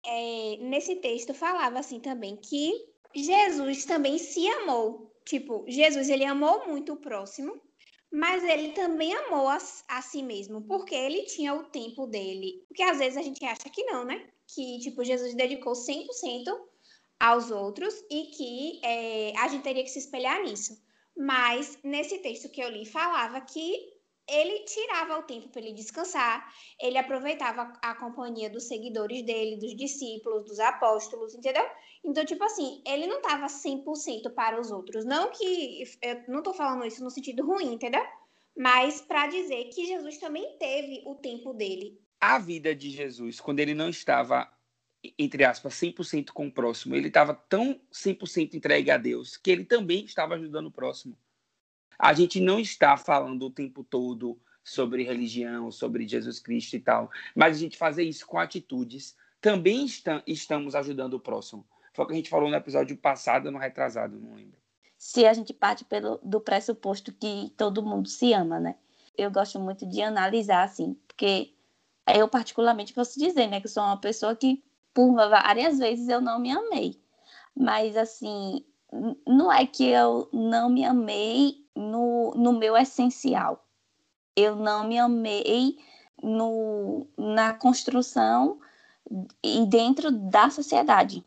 É, 0.07 0.57
nesse 0.61 0.97
texto 0.97 1.35
falava 1.35 1.79
assim 1.79 2.01
também 2.01 2.37
que 2.37 2.73
Jesus 3.14 3.85
também 3.85 4.19
se 4.19 4.47
amou. 4.49 5.12
Tipo, 5.25 5.64
Jesus 5.66 6.09
ele 6.09 6.25
amou 6.25 6.66
muito 6.66 6.92
o 6.92 7.01
próximo, 7.01 7.61
mas 8.12 8.45
ele 8.45 8.73
também 8.73 9.12
amou 9.14 9.49
a, 9.49 9.59
a 9.88 10.03
si 10.03 10.23
mesmo, 10.23 10.62
porque 10.62 10.95
ele 10.95 11.25
tinha 11.25 11.55
o 11.55 11.64
tempo 11.64 12.07
dele. 12.07 12.64
Porque 12.69 12.83
às 12.83 12.99
vezes 12.99 13.16
a 13.16 13.23
gente 13.23 13.45
acha 13.45 13.69
que 13.69 13.83
não, 13.85 14.05
né? 14.05 14.25
Que, 14.47 14.79
tipo, 14.79 15.03
Jesus 15.03 15.35
dedicou 15.35 15.73
100% 15.73 16.07
aos 17.19 17.51
outros 17.51 17.95
e 18.11 18.27
que 18.27 18.81
é, 18.85 19.33
a 19.38 19.49
gente 19.49 19.62
teria 19.62 19.83
que 19.83 19.90
se 19.90 19.99
espelhar 19.99 20.42
nisso. 20.42 20.81
Mas 21.16 21.79
nesse 21.83 22.19
texto 22.19 22.49
que 22.51 22.61
eu 22.61 22.69
li, 22.69 22.85
falava 22.85 23.40
que 23.40 23.95
ele 24.28 24.64
tirava 24.64 25.18
o 25.18 25.22
tempo 25.22 25.48
para 25.48 25.60
ele 25.62 25.72
descansar, 25.72 26.52
ele 26.80 26.98
aproveitava 26.98 27.72
a 27.80 27.94
companhia 27.94 28.50
dos 28.50 28.64
seguidores 28.64 29.22
dele, 29.22 29.56
dos 29.56 29.76
discípulos, 29.76 30.44
dos 30.44 30.58
apóstolos, 30.58 31.34
entendeu? 31.34 31.64
Então, 32.04 32.24
tipo 32.24 32.42
assim, 32.44 32.82
ele 32.86 33.06
não 33.06 33.18
estava 33.18 33.46
100% 33.46 34.32
para 34.34 34.60
os 34.60 34.70
outros. 34.70 35.04
Não 35.04 35.30
que. 35.30 35.84
Eu 36.02 36.22
não 36.28 36.38
estou 36.38 36.54
falando 36.54 36.86
isso 36.86 37.02
no 37.02 37.10
sentido 37.10 37.44
ruim, 37.44 37.74
entendeu? 37.74 38.02
Mas 38.56 39.00
para 39.00 39.26
dizer 39.26 39.64
que 39.66 39.86
Jesus 39.86 40.18
também 40.18 40.56
teve 40.58 41.02
o 41.04 41.14
tempo 41.14 41.52
dele. 41.52 42.00
A 42.20 42.38
vida 42.38 42.74
de 42.74 42.90
Jesus, 42.90 43.40
quando 43.40 43.60
ele 43.60 43.74
não 43.74 43.90
estava, 43.90 44.50
entre 45.18 45.44
aspas, 45.44 45.74
100% 45.74 46.30
com 46.30 46.46
o 46.46 46.52
próximo, 46.52 46.96
ele 46.96 47.08
estava 47.08 47.34
tão 47.34 47.80
100% 47.92 48.54
entregue 48.54 48.90
a 48.90 48.96
Deus 48.96 49.36
que 49.36 49.50
ele 49.50 49.64
também 49.64 50.04
estava 50.04 50.34
ajudando 50.34 50.66
o 50.66 50.72
próximo. 50.72 51.16
A 51.98 52.12
gente 52.12 52.40
não 52.40 52.59
está 52.59 52.96
falando 52.96 53.46
o 53.46 53.50
tempo 53.50 53.85
todo 53.85 54.38
sobre 54.62 55.04
religião, 55.04 55.70
sobre 55.70 56.06
Jesus 56.09 56.40
Cristo 56.40 56.74
e 56.74 56.80
tal, 56.80 57.11
mas 57.35 57.56
a 57.56 57.61
gente 57.61 57.78
fazer 57.78 58.02
isso 58.02 58.26
com 58.26 58.38
atitudes, 58.38 59.16
também 59.40 59.85
está, 59.85 60.22
estamos 60.26 60.74
ajudando 60.74 61.14
o 61.14 61.20
próximo. 61.20 61.64
Foi 61.92 62.04
o 62.04 62.09
que 62.09 62.14
a 62.14 62.16
gente 62.16 62.28
falou 62.28 62.50
no 62.50 62.56
episódio 62.56 62.96
passado, 62.96 63.50
no 63.50 63.59
retrasado, 63.59 64.18
não 64.18 64.35
lembro. 64.35 64.59
Se 64.98 65.24
a 65.24 65.32
gente 65.32 65.52
parte 65.52 65.85
pelo, 65.85 66.18
do 66.22 66.40
pressuposto 66.40 67.12
que 67.12 67.52
todo 67.56 67.85
mundo 67.85 68.09
se 68.09 68.32
ama, 68.32 68.59
né? 68.59 68.74
Eu 69.16 69.30
gosto 69.30 69.61
muito 69.61 69.87
de 69.87 70.02
analisar, 70.02 70.64
assim, 70.64 70.94
porque 71.06 71.54
eu 72.12 72.28
particularmente 72.28 72.92
posso 72.92 73.18
dizer, 73.18 73.46
né, 73.46 73.61
que 73.61 73.66
eu 73.66 73.70
sou 73.70 73.82
uma 73.82 74.00
pessoa 74.00 74.35
que 74.35 74.62
por 74.92 75.14
várias 75.14 75.78
vezes 75.78 76.09
eu 76.09 76.20
não 76.20 76.38
me 76.38 76.50
amei. 76.50 77.00
Mas, 77.54 77.96
assim, 77.96 78.64
não 79.26 79.52
é 79.52 79.66
que 79.66 79.87
eu 79.87 80.28
não 80.32 80.68
me 80.68 80.85
amei 80.85 81.65
no, 81.76 82.32
no 82.34 82.52
meu 82.52 82.76
essencial. 82.76 83.64
Eu 84.34 84.56
não 84.56 84.86
me 84.86 84.98
amei 84.98 85.78
no, 86.22 87.06
na 87.16 87.52
construção 87.52 88.58
e 89.42 89.66
dentro 89.66 90.10
da 90.10 90.50
sociedade. 90.50 91.24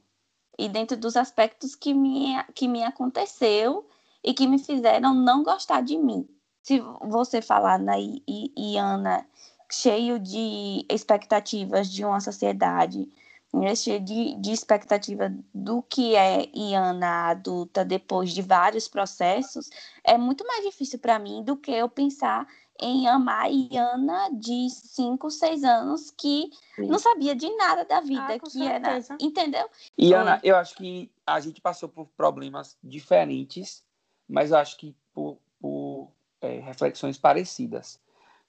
E 0.58 0.68
dentro 0.68 0.98
dos 0.98 1.16
aspectos 1.16 1.76
que 1.76 1.94
me, 1.94 2.44
que 2.54 2.68
me 2.68 2.84
aconteceu 2.84 3.88
e 4.24 4.34
que 4.34 4.46
me 4.46 4.60
fizeram 4.60 5.14
não 5.14 5.44
gostar 5.44 5.82
de 5.82 5.98
mim. 5.98 6.28
Se 6.62 6.82
você 7.02 7.42
falar 7.42 7.80
na 7.80 7.96
Iana 7.98 9.26
cheio 9.72 10.20
de 10.20 10.86
expectativas 10.90 11.90
de 11.90 12.04
uma 12.04 12.20
sociedade, 12.20 13.08
né, 13.54 13.76
cheio 13.76 14.00
de, 14.00 14.36
de 14.36 14.52
expectativa 14.52 15.34
do 15.54 15.82
que 15.82 16.16
é 16.16 16.50
Iana 16.56 17.30
adulta 17.30 17.84
depois 17.84 18.32
de 18.32 18.42
vários 18.42 18.88
processos, 18.88 19.70
é 20.04 20.18
muito 20.18 20.46
mais 20.46 20.64
difícil 20.64 21.00
para 21.00 21.18
mim 21.20 21.44
do 21.44 21.58
que 21.58 21.72
eu 21.72 21.90
pensar 21.90 22.48
em 22.82 23.08
amar 23.08 23.52
Iana 23.52 24.30
de 24.32 24.70
5, 24.70 25.30
6 25.30 25.64
anos 25.64 26.12
que 26.12 26.50
Sim. 26.76 26.88
não 26.88 26.98
sabia 26.98 27.36
de 27.36 27.50
nada 27.56 27.84
da 27.84 28.00
vida, 28.00 28.36
Ah, 28.36 28.40
que 28.40 28.64
era, 28.64 29.02
certeza. 29.02 29.18
entendeu? 29.20 29.70
E, 29.98 30.08
Oi. 30.08 30.14
Ana, 30.14 30.40
eu 30.44 30.56
acho 30.56 30.76
que 30.76 31.12
a 31.26 31.40
gente 31.40 31.60
passou 31.60 31.90
por 31.90 32.08
problemas 32.16 32.78
diferentes, 32.82 33.84
mas 34.28 34.52
eu 34.52 34.58
acho 34.58 34.78
que 34.78 34.96
por, 35.14 35.38
por, 35.60 36.12
é, 36.40 36.60
reflexões 36.60 37.18
parecidas. 37.18 38.00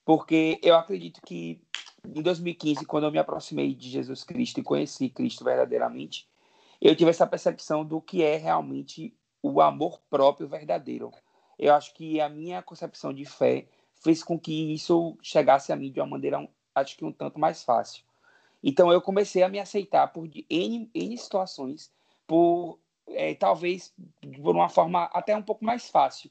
Porque 0.04 0.58
eu 0.62 0.76
acredito 0.76 1.20
que 1.22 1.60
em 2.04 2.22
2015, 2.22 2.84
quando 2.86 3.04
eu 3.04 3.10
me 3.10 3.18
aproximei 3.18 3.74
de 3.74 3.88
Jesus 3.88 4.24
Cristo 4.24 4.60
e 4.60 4.62
conheci 4.62 5.08
Cristo 5.08 5.44
verdadeiramente, 5.44 6.28
eu 6.80 6.96
tive 6.96 7.10
essa 7.10 7.26
percepção 7.26 7.84
do 7.84 8.00
que 8.00 8.22
é 8.22 8.36
realmente 8.36 9.14
o 9.42 9.60
amor 9.60 10.00
próprio 10.08 10.48
verdadeiro. 10.48 11.12
Eu 11.58 11.74
acho 11.74 11.92
que 11.94 12.20
a 12.20 12.28
minha 12.28 12.62
concepção 12.62 13.12
de 13.12 13.24
fé 13.24 13.66
fez 14.02 14.22
com 14.22 14.38
que 14.38 14.72
isso 14.72 15.16
chegasse 15.22 15.72
a 15.72 15.76
mim 15.76 15.92
de 15.92 16.00
uma 16.00 16.06
maneira, 16.06 16.48
acho 16.74 16.96
que 16.96 17.04
um 17.04 17.12
tanto 17.12 17.38
mais 17.38 17.62
fácil. 17.62 18.02
Então 18.62 18.92
eu 18.92 19.00
comecei 19.00 19.42
a 19.42 19.48
me 19.48 19.58
aceitar 19.58 20.08
por 20.08 20.26
N, 20.26 20.90
N 20.94 21.18
situações, 21.18 21.92
por 22.26 22.78
eh, 23.08 23.34
talvez 23.34 23.92
por 24.42 24.54
uma 24.54 24.68
forma 24.68 25.04
até 25.12 25.36
um 25.36 25.42
pouco 25.42 25.64
mais 25.64 25.88
fácil. 25.88 26.30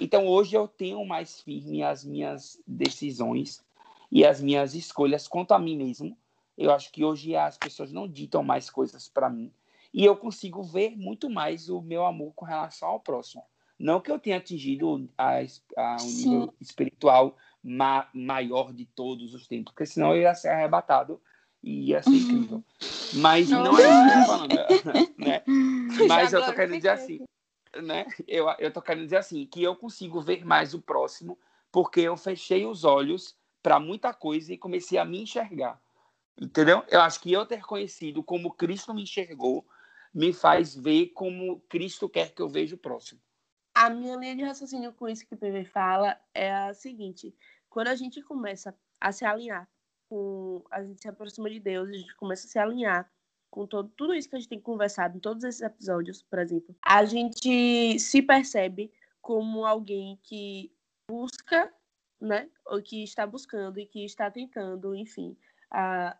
Então 0.00 0.26
hoje 0.26 0.56
eu 0.56 0.68
tenho 0.68 1.04
mais 1.04 1.40
firme 1.40 1.82
as 1.82 2.04
minhas 2.04 2.60
decisões 2.66 3.64
e 4.10 4.24
as 4.24 4.40
minhas 4.40 4.74
escolhas 4.74 5.28
quanto 5.28 5.52
a 5.52 5.58
mim 5.58 5.76
mesmo. 5.76 6.16
Eu 6.56 6.72
acho 6.72 6.90
que 6.90 7.04
hoje 7.04 7.36
as 7.36 7.56
pessoas 7.56 7.92
não 7.92 8.08
ditam 8.08 8.42
mais 8.42 8.68
coisas 8.68 9.08
para 9.08 9.30
mim 9.30 9.52
e 9.92 10.04
eu 10.04 10.16
consigo 10.16 10.62
ver 10.62 10.96
muito 10.96 11.30
mais 11.30 11.68
o 11.68 11.80
meu 11.80 12.04
amor 12.04 12.32
com 12.34 12.44
relação 12.44 12.88
ao 12.88 13.00
próximo. 13.00 13.44
Não 13.78 14.00
que 14.00 14.10
eu 14.10 14.18
tenha 14.18 14.38
atingido 14.38 15.08
a, 15.16 15.38
a 15.76 15.94
um 15.96 15.98
Sim. 15.98 16.16
nível 16.24 16.54
espiritual 16.60 17.36
ma- 17.62 18.08
maior 18.12 18.72
de 18.72 18.86
todos 18.86 19.34
os 19.34 19.46
tempos, 19.46 19.72
porque 19.72 19.86
senão 19.86 20.14
eu 20.14 20.22
ia 20.22 20.34
ser 20.34 20.48
arrebatado 20.48 21.20
e 21.62 21.90
ia 21.90 22.02
ser 22.02 22.16
incrível. 22.16 22.64
Mas 23.12 23.50
não 23.50 23.78
é 23.78 23.88
isso 23.88 24.04
que 24.04 24.10
eu 24.10 24.20
tô 24.20 24.26
falando, 24.26 24.54
né? 25.16 25.42
Mas 26.08 26.32
eu 26.32 26.44
tô 26.44 26.52
querendo 26.52 26.76
dizer 26.76 26.90
assim, 26.90 27.20
né? 27.82 28.06
Eu, 28.26 28.48
eu 28.58 28.72
tô 28.72 28.82
querendo 28.82 29.04
dizer 29.04 29.18
assim, 29.18 29.46
que 29.46 29.62
eu 29.62 29.76
consigo 29.76 30.20
ver 30.20 30.44
mais 30.44 30.74
o 30.74 30.82
próximo 30.82 31.38
porque 31.70 32.00
eu 32.00 32.16
fechei 32.16 32.66
os 32.66 32.82
olhos 32.84 33.36
para 33.68 33.78
muita 33.78 34.14
coisa 34.14 34.50
e 34.50 34.56
comecei 34.56 34.96
a 34.96 35.04
me 35.04 35.20
enxergar. 35.20 35.78
Entendeu? 36.40 36.82
Eu 36.88 37.02
acho 37.02 37.20
que 37.20 37.30
eu 37.30 37.44
ter 37.44 37.60
conhecido 37.60 38.22
como 38.22 38.54
Cristo 38.54 38.94
me 38.94 39.02
enxergou 39.02 39.66
me 40.14 40.32
faz 40.32 40.74
ver 40.74 41.08
como 41.08 41.60
Cristo 41.68 42.08
quer 42.08 42.32
que 42.32 42.40
eu 42.40 42.48
veja 42.48 42.74
o 42.74 42.78
próximo. 42.78 43.20
A 43.74 43.90
minha 43.90 44.16
linha 44.16 44.34
de 44.34 44.42
raciocínio 44.42 44.94
com 44.94 45.06
isso 45.06 45.26
que 45.26 45.34
o 45.34 45.36
PV 45.36 45.66
fala 45.66 46.18
é 46.32 46.50
a 46.50 46.72
seguinte: 46.72 47.36
quando 47.68 47.88
a 47.88 47.94
gente 47.94 48.22
começa 48.22 48.74
a 48.98 49.12
se 49.12 49.26
alinhar 49.26 49.68
com. 50.08 50.64
A 50.70 50.82
gente 50.82 51.02
se 51.02 51.08
aproxima 51.08 51.50
de 51.50 51.60
Deus, 51.60 51.90
a 51.90 51.92
gente 51.92 52.16
começa 52.16 52.46
a 52.46 52.50
se 52.50 52.58
alinhar 52.58 53.12
com 53.50 53.66
todo, 53.66 53.90
tudo 53.90 54.14
isso 54.14 54.30
que 54.30 54.36
a 54.36 54.38
gente 54.38 54.48
tem 54.48 54.60
conversado 54.60 55.18
em 55.18 55.20
todos 55.20 55.44
esses 55.44 55.60
episódios, 55.60 56.22
por 56.22 56.38
exemplo, 56.38 56.74
a 56.82 57.04
gente 57.04 57.98
se 57.98 58.22
percebe 58.22 58.90
como 59.20 59.66
alguém 59.66 60.18
que 60.22 60.72
busca, 61.10 61.70
né? 62.20 62.48
Ou 62.66 62.82
que 62.82 63.02
está 63.04 63.26
buscando 63.26 63.78
e 63.78 63.86
que 63.86 64.04
está 64.04 64.30
tentando, 64.30 64.94
enfim, 64.94 65.36
a 65.70 66.16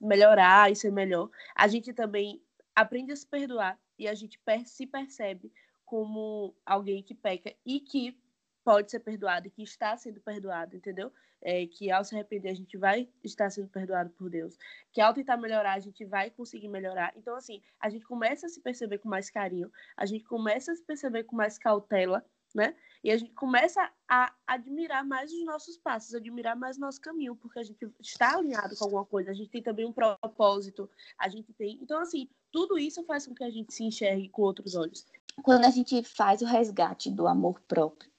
melhorar 0.00 0.70
e 0.70 0.76
ser 0.76 0.90
melhor. 0.90 1.30
A 1.54 1.68
gente 1.68 1.92
também 1.92 2.42
aprende 2.74 3.12
a 3.12 3.16
se 3.16 3.26
perdoar 3.26 3.78
e 3.98 4.08
a 4.08 4.14
gente 4.14 4.40
se 4.64 4.86
percebe 4.86 5.52
como 5.84 6.54
alguém 6.64 7.02
que 7.02 7.14
peca 7.14 7.54
e 7.64 7.80
que 7.80 8.18
pode 8.64 8.90
ser 8.90 9.00
perdoado 9.00 9.48
e 9.48 9.50
que 9.50 9.62
está 9.62 9.96
sendo 9.96 10.20
perdoado, 10.20 10.76
entendeu? 10.76 11.12
É, 11.42 11.66
que 11.66 11.90
ao 11.90 12.04
se 12.04 12.14
arrepender 12.14 12.50
a 12.50 12.54
gente 12.54 12.76
vai 12.76 13.08
estar 13.24 13.48
sendo 13.50 13.68
perdoado 13.68 14.10
por 14.10 14.28
Deus. 14.28 14.56
Que 14.92 15.00
ao 15.00 15.14
tentar 15.14 15.36
melhorar 15.36 15.72
a 15.72 15.78
gente 15.80 16.04
vai 16.04 16.30
conseguir 16.30 16.68
melhorar. 16.68 17.12
Então, 17.16 17.34
assim, 17.34 17.62
a 17.80 17.88
gente 17.88 18.04
começa 18.04 18.46
a 18.46 18.48
se 18.48 18.60
perceber 18.60 18.98
com 18.98 19.08
mais 19.08 19.30
carinho, 19.30 19.72
a 19.96 20.04
gente 20.04 20.24
começa 20.24 20.72
a 20.72 20.76
se 20.76 20.84
perceber 20.84 21.24
com 21.24 21.34
mais 21.34 21.58
cautela, 21.58 22.24
né? 22.54 22.76
E 23.02 23.10
a 23.10 23.16
gente 23.16 23.32
começa 23.32 23.90
a 24.06 24.34
admirar 24.46 25.04
mais 25.04 25.32
os 25.32 25.44
nossos 25.44 25.78
passos, 25.78 26.14
admirar 26.14 26.54
mais 26.54 26.76
o 26.76 26.80
nosso 26.80 27.00
caminho, 27.00 27.34
porque 27.34 27.58
a 27.58 27.62
gente 27.62 27.90
está 27.98 28.36
alinhado 28.36 28.76
com 28.76 28.84
alguma 28.84 29.06
coisa, 29.06 29.30
a 29.30 29.34
gente 29.34 29.48
tem 29.50 29.62
também 29.62 29.86
um 29.86 29.92
propósito, 29.92 30.88
a 31.18 31.28
gente 31.28 31.52
tem. 31.54 31.78
Então, 31.80 31.98
assim, 32.00 32.28
tudo 32.52 32.78
isso 32.78 33.02
faz 33.04 33.26
com 33.26 33.34
que 33.34 33.44
a 33.44 33.50
gente 33.50 33.72
se 33.72 33.84
enxergue 33.84 34.28
com 34.28 34.42
outros 34.42 34.74
olhos. 34.74 35.06
Quando 35.42 35.64
a 35.64 35.70
gente 35.70 36.02
faz 36.02 36.42
o 36.42 36.46
resgate 36.46 37.10
do 37.10 37.26
amor 37.26 37.60
próprio, 37.62 38.10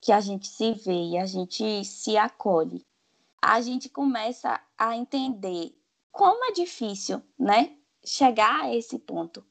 que 0.00 0.10
a 0.10 0.20
gente 0.20 0.48
se 0.48 0.72
vê 0.72 1.10
e 1.10 1.18
a 1.18 1.26
gente 1.26 1.84
se 1.84 2.16
acolhe, 2.16 2.84
a 3.40 3.60
gente 3.60 3.88
começa 3.88 4.60
a 4.76 4.96
entender 4.96 5.72
como 6.10 6.44
é 6.46 6.52
difícil, 6.52 7.22
né, 7.38 7.76
chegar 8.04 8.62
a 8.62 8.74
esse 8.74 8.98
ponto. 8.98 9.44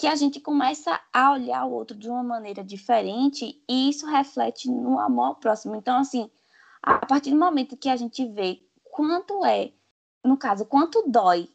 Que 0.00 0.06
a 0.06 0.14
gente 0.14 0.40
começa 0.40 0.98
a 1.12 1.32
olhar 1.32 1.62
o 1.66 1.72
outro 1.72 1.94
de 1.94 2.08
uma 2.08 2.22
maneira 2.22 2.64
diferente 2.64 3.62
e 3.68 3.90
isso 3.90 4.06
reflete 4.06 4.66
no 4.70 4.98
amor 4.98 5.26
ao 5.26 5.34
próximo. 5.34 5.76
Então, 5.76 5.98
assim, 5.98 6.30
a 6.82 7.04
partir 7.04 7.32
do 7.32 7.38
momento 7.38 7.76
que 7.76 7.90
a 7.90 7.96
gente 7.96 8.26
vê 8.26 8.62
quanto 8.82 9.44
é, 9.44 9.74
no 10.24 10.38
caso, 10.38 10.64
quanto 10.64 11.04
dói 11.06 11.50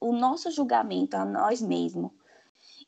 o 0.00 0.12
nosso 0.12 0.50
julgamento 0.50 1.16
a 1.16 1.24
nós 1.24 1.62
mesmos, 1.62 2.10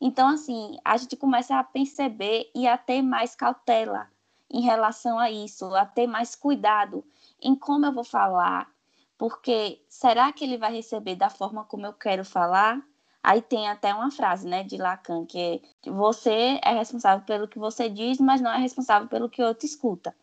então, 0.00 0.26
assim, 0.26 0.76
a 0.84 0.96
gente 0.96 1.14
começa 1.14 1.56
a 1.56 1.62
perceber 1.62 2.50
e 2.52 2.66
a 2.66 2.76
ter 2.76 3.00
mais 3.00 3.36
cautela 3.36 4.10
em 4.50 4.62
relação 4.62 5.20
a 5.20 5.30
isso, 5.30 5.72
a 5.76 5.86
ter 5.86 6.08
mais 6.08 6.34
cuidado 6.34 7.04
em 7.40 7.54
como 7.54 7.86
eu 7.86 7.92
vou 7.92 8.02
falar, 8.02 8.68
porque 9.16 9.80
será 9.88 10.32
que 10.32 10.42
ele 10.42 10.58
vai 10.58 10.74
receber 10.74 11.14
da 11.14 11.30
forma 11.30 11.62
como 11.62 11.86
eu 11.86 11.92
quero 11.92 12.24
falar? 12.24 12.84
Aí 13.26 13.42
tem 13.42 13.68
até 13.68 13.92
uma 13.92 14.08
frase, 14.08 14.46
né, 14.46 14.62
de 14.62 14.76
Lacan, 14.76 15.26
que 15.26 15.60
é 15.84 15.90
você 15.90 16.60
é 16.62 16.70
responsável 16.70 17.26
pelo 17.26 17.48
que 17.48 17.58
você 17.58 17.88
diz, 17.88 18.18
mas 18.18 18.40
não 18.40 18.52
é 18.52 18.58
responsável 18.58 19.08
pelo 19.08 19.28
que 19.28 19.42
outro 19.42 19.66
escuta. 19.66 20.14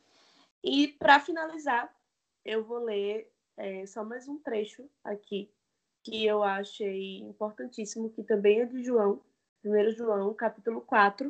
E 0.64 0.88
para 0.88 1.20
finalizar, 1.20 1.94
eu 2.46 2.64
vou 2.64 2.78
ler 2.78 3.30
é, 3.58 3.86
só 3.86 4.06
mais 4.06 4.26
um 4.30 4.38
trecho 4.38 4.90
aqui 5.04 5.52
que 6.02 6.26
eu 6.26 6.44
achei 6.44 7.18
importantíssimo, 7.20 8.10
que 8.10 8.24
também 8.24 8.62
é 8.62 8.66
de 8.66 8.82
João, 8.82 9.20
1 9.66 9.92
João, 9.98 10.34
capítulo 10.34 10.80
4, 10.80 11.30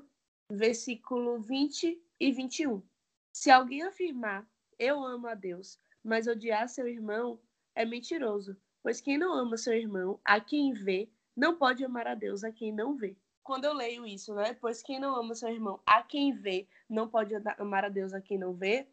versículo 0.51 1.39
20 1.39 1.99
e 2.19 2.31
21. 2.31 2.83
Se 3.31 3.49
alguém 3.49 3.81
afirmar, 3.81 4.47
eu 4.77 5.03
amo 5.03 5.25
a 5.25 5.33
Deus, 5.33 5.79
mas 6.03 6.27
odiar 6.27 6.69
seu 6.69 6.87
irmão, 6.87 7.39
é 7.73 7.83
mentiroso, 7.83 8.55
pois 8.83 9.01
quem 9.01 9.17
não 9.17 9.33
ama 9.33 9.57
seu 9.57 9.73
irmão, 9.73 10.19
a 10.23 10.39
quem 10.39 10.71
vê, 10.71 11.09
não 11.35 11.55
pode 11.55 11.83
amar 11.83 12.07
a 12.07 12.15
Deus 12.15 12.43
a 12.43 12.51
quem 12.51 12.71
não 12.71 12.95
vê. 12.95 13.15
Quando 13.43 13.65
eu 13.65 13.73
leio 13.73 14.05
isso, 14.05 14.33
né? 14.33 14.53
Pois 14.53 14.81
quem 14.81 14.99
não 14.99 15.15
ama 15.15 15.35
seu 15.35 15.49
irmão, 15.49 15.79
a 15.85 16.01
quem 16.01 16.31
vê, 16.31 16.67
não 16.89 17.07
pode 17.07 17.33
amar 17.57 17.85
a 17.85 17.89
Deus 17.89 18.13
a 18.13 18.21
quem 18.21 18.37
não 18.37 18.53
vê, 18.53 18.87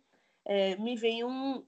é, 0.44 0.74
me 0.76 0.96
vem 0.96 1.22
um, 1.24 1.64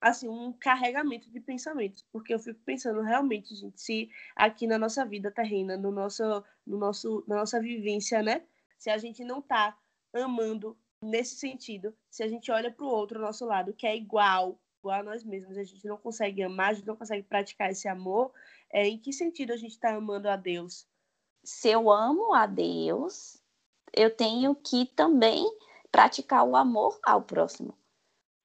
assim, 0.00 0.28
um 0.28 0.52
carregamento 0.52 1.30
de 1.30 1.40
pensamentos, 1.40 2.04
porque 2.12 2.32
eu 2.32 2.38
fico 2.38 2.60
pensando 2.64 3.02
realmente, 3.02 3.54
gente, 3.54 3.80
se 3.80 4.10
aqui 4.34 4.66
na 4.66 4.78
nossa 4.78 5.04
vida 5.04 5.30
terrena, 5.30 5.76
no 5.76 5.90
nosso, 5.90 6.22
no 6.66 6.78
nosso, 6.78 7.24
na 7.26 7.36
nossa 7.36 7.60
vivência, 7.60 8.22
né? 8.22 8.42
Se 8.78 8.88
a 8.88 8.96
gente 8.96 9.24
não 9.24 9.42
tá 9.42 9.76
amando 10.14 10.76
nesse 11.02 11.36
sentido, 11.36 11.94
se 12.10 12.22
a 12.22 12.28
gente 12.28 12.50
olha 12.50 12.70
para 12.70 12.84
o 12.84 12.88
outro 12.88 13.20
nosso 13.20 13.44
lado, 13.44 13.74
que 13.74 13.86
é 13.86 13.96
igual 13.96 14.58
a 14.90 15.02
nós 15.02 15.24
mesmos, 15.24 15.56
a 15.56 15.64
gente 15.64 15.86
não 15.86 15.96
consegue 15.96 16.42
amar, 16.42 16.70
a 16.70 16.74
gente 16.74 16.86
não 16.86 16.96
consegue 16.96 17.22
praticar 17.22 17.70
esse 17.70 17.88
amor, 17.88 18.32
é, 18.70 18.86
em 18.86 18.98
que 18.98 19.12
sentido 19.12 19.52
a 19.52 19.56
gente 19.56 19.72
está 19.72 19.94
amando 19.94 20.28
a 20.28 20.36
Deus? 20.36 20.86
Se 21.44 21.68
eu 21.68 21.90
amo 21.90 22.34
a 22.34 22.46
Deus, 22.46 23.40
eu 23.92 24.10
tenho 24.10 24.54
que 24.54 24.86
também 24.86 25.46
praticar 25.90 26.44
o 26.44 26.56
amor 26.56 26.98
ao 27.02 27.22
próximo 27.22 27.76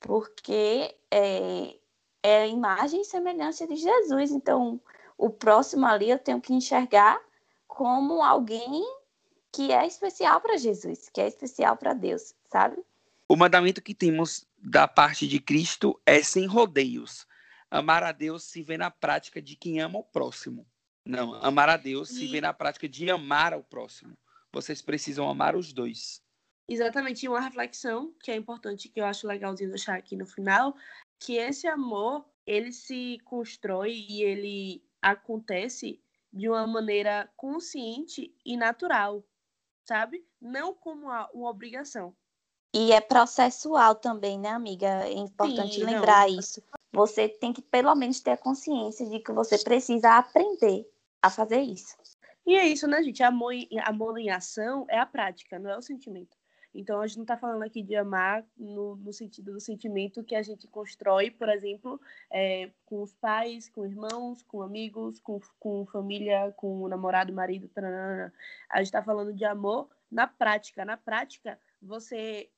porque 0.02 0.94
é, 1.12 1.78
é 2.24 2.42
a 2.42 2.48
imagem 2.48 3.02
e 3.02 3.06
semelhança 3.06 3.66
de 3.68 3.76
Jesus. 3.76 4.32
Então, 4.32 4.82
o 5.18 5.30
próximo 5.30 5.86
ali 5.86 6.10
eu 6.10 6.20
tenho 6.20 6.42
que 6.42 6.54
enxergar 6.54 7.22
como 7.68 8.22
alguém 8.22 8.84
que 9.52 9.72
é 9.72 9.86
especial 9.86 10.42
para 10.42 10.58
Jesus, 10.58 11.10
que 11.10 11.22
é 11.22 11.28
especial 11.28 11.78
para 11.78 11.94
Deus, 11.94 12.34
sabe? 12.50 12.84
O 13.32 13.38
mandamento 13.38 13.82
que 13.82 13.96
temos 13.96 14.46
da 14.58 14.90
parte 14.90 15.26
de 15.26 15.40
Cristo 15.40 15.98
é 16.06 16.22
sem 16.22 16.46
rodeios. 16.46 17.26
Amar 17.70 18.04
a 18.04 18.12
Deus 18.12 18.44
se 18.44 18.62
vê 18.62 18.78
na 18.78 18.92
prática 18.92 19.42
de 19.42 19.56
quem 19.56 19.80
ama 19.80 20.00
o 20.00 20.04
próximo. 20.04 20.68
Não, 21.06 21.36
amar 21.36 21.70
a 21.70 21.78
Deus 21.78 22.10
se 22.10 22.28
vê 22.28 22.42
na 22.42 22.54
prática 22.54 22.90
de 22.90 23.10
amar 23.10 23.54
ao 23.54 23.64
próximo. 23.64 24.18
Vocês 24.52 24.82
precisam 24.82 25.30
amar 25.30 25.56
os 25.56 25.72
dois. 25.72 26.22
Exatamente, 26.68 27.26
uma 27.26 27.40
reflexão 27.40 28.14
que 28.22 28.32
é 28.32 28.36
importante, 28.36 28.90
que 28.90 29.00
eu 29.00 29.06
acho 29.06 29.26
legalzinho 29.26 29.70
deixar 29.70 29.96
aqui 29.96 30.18
no 30.18 30.26
final, 30.26 30.76
que 31.18 31.38
esse 31.38 31.68
amor, 31.68 32.30
ele 32.46 32.74
se 32.74 33.18
constrói 33.24 33.94
e 34.10 34.24
ele 34.24 34.84
acontece 35.02 36.04
de 36.34 36.50
uma 36.50 36.68
maneira 36.68 37.32
consciente 37.38 38.36
e 38.46 38.58
natural, 38.58 39.26
sabe? 39.88 40.22
Não 40.42 40.74
como 40.74 41.06
uma 41.06 41.30
obrigação. 41.34 42.14
E 42.74 42.94
é 42.94 43.02
processual 43.02 43.96
também, 43.96 44.40
né, 44.40 44.50
amiga? 44.50 44.88
É 44.88 45.14
importante 45.14 45.76
Sim, 45.76 45.84
lembrar 45.84 46.30
não. 46.30 46.40
isso. 46.40 46.64
Você 46.94 47.28
tem 47.28 47.52
que, 47.52 47.62
pelo 47.62 47.94
menos, 47.96 48.22
ter 48.22 48.32
a 48.32 48.38
consciência 48.38 49.06
de 49.06 49.20
que 49.20 49.32
você 49.32 49.58
precisa 49.58 50.18
aprender 50.18 50.90
a 51.22 51.30
fazer 51.30 51.62
isso. 51.62 51.96
E 52.46 52.56
é 52.56 52.66
isso, 52.66 52.88
né, 52.88 53.04
gente? 53.04 53.22
Amor, 53.22 53.54
amor 53.84 54.18
em 54.18 54.30
ação 54.30 54.86
é 54.90 54.98
a 54.98 55.06
prática, 55.06 55.60
não 55.60 55.70
é 55.70 55.78
o 55.78 55.82
sentimento. 55.82 56.36
Então, 56.74 57.02
a 57.02 57.08
gente 57.08 57.18
não 57.18 57.24
está 57.24 57.38
falando 57.38 57.64
aqui 57.64 57.84
de 57.84 57.96
amar 57.96 58.46
no, 58.58 58.96
no, 58.96 59.12
sentido 59.12 59.52
do 59.52 59.60
sentimento 59.60 60.24
que 60.24 60.34
a 60.34 60.42
gente 60.42 60.68
constrói, 60.68 61.30
por 61.30 61.50
exemplo, 61.50 62.00
é, 62.32 62.72
com 62.86 63.02
os 63.02 63.14
pais, 63.14 63.70
com 63.70 63.86
irmãos, 63.86 64.42
com 64.44 64.62
amigos, 64.62 65.20
com, 65.20 65.40
com 65.60 65.86
família, 65.86 66.54
com 66.56 66.82
o 66.82 66.88
namorado, 66.88 67.34
marido, 67.34 67.68
taranana. 67.68 68.34
a 68.70 68.78
gente 68.78 68.88
está 68.88 69.04
falando 69.04 69.34
de 69.34 69.44
amor 69.44 69.90
na 70.10 70.26
prática. 70.28 70.86
Na 70.86 70.96
prática, 70.96 71.60
você 71.82 72.50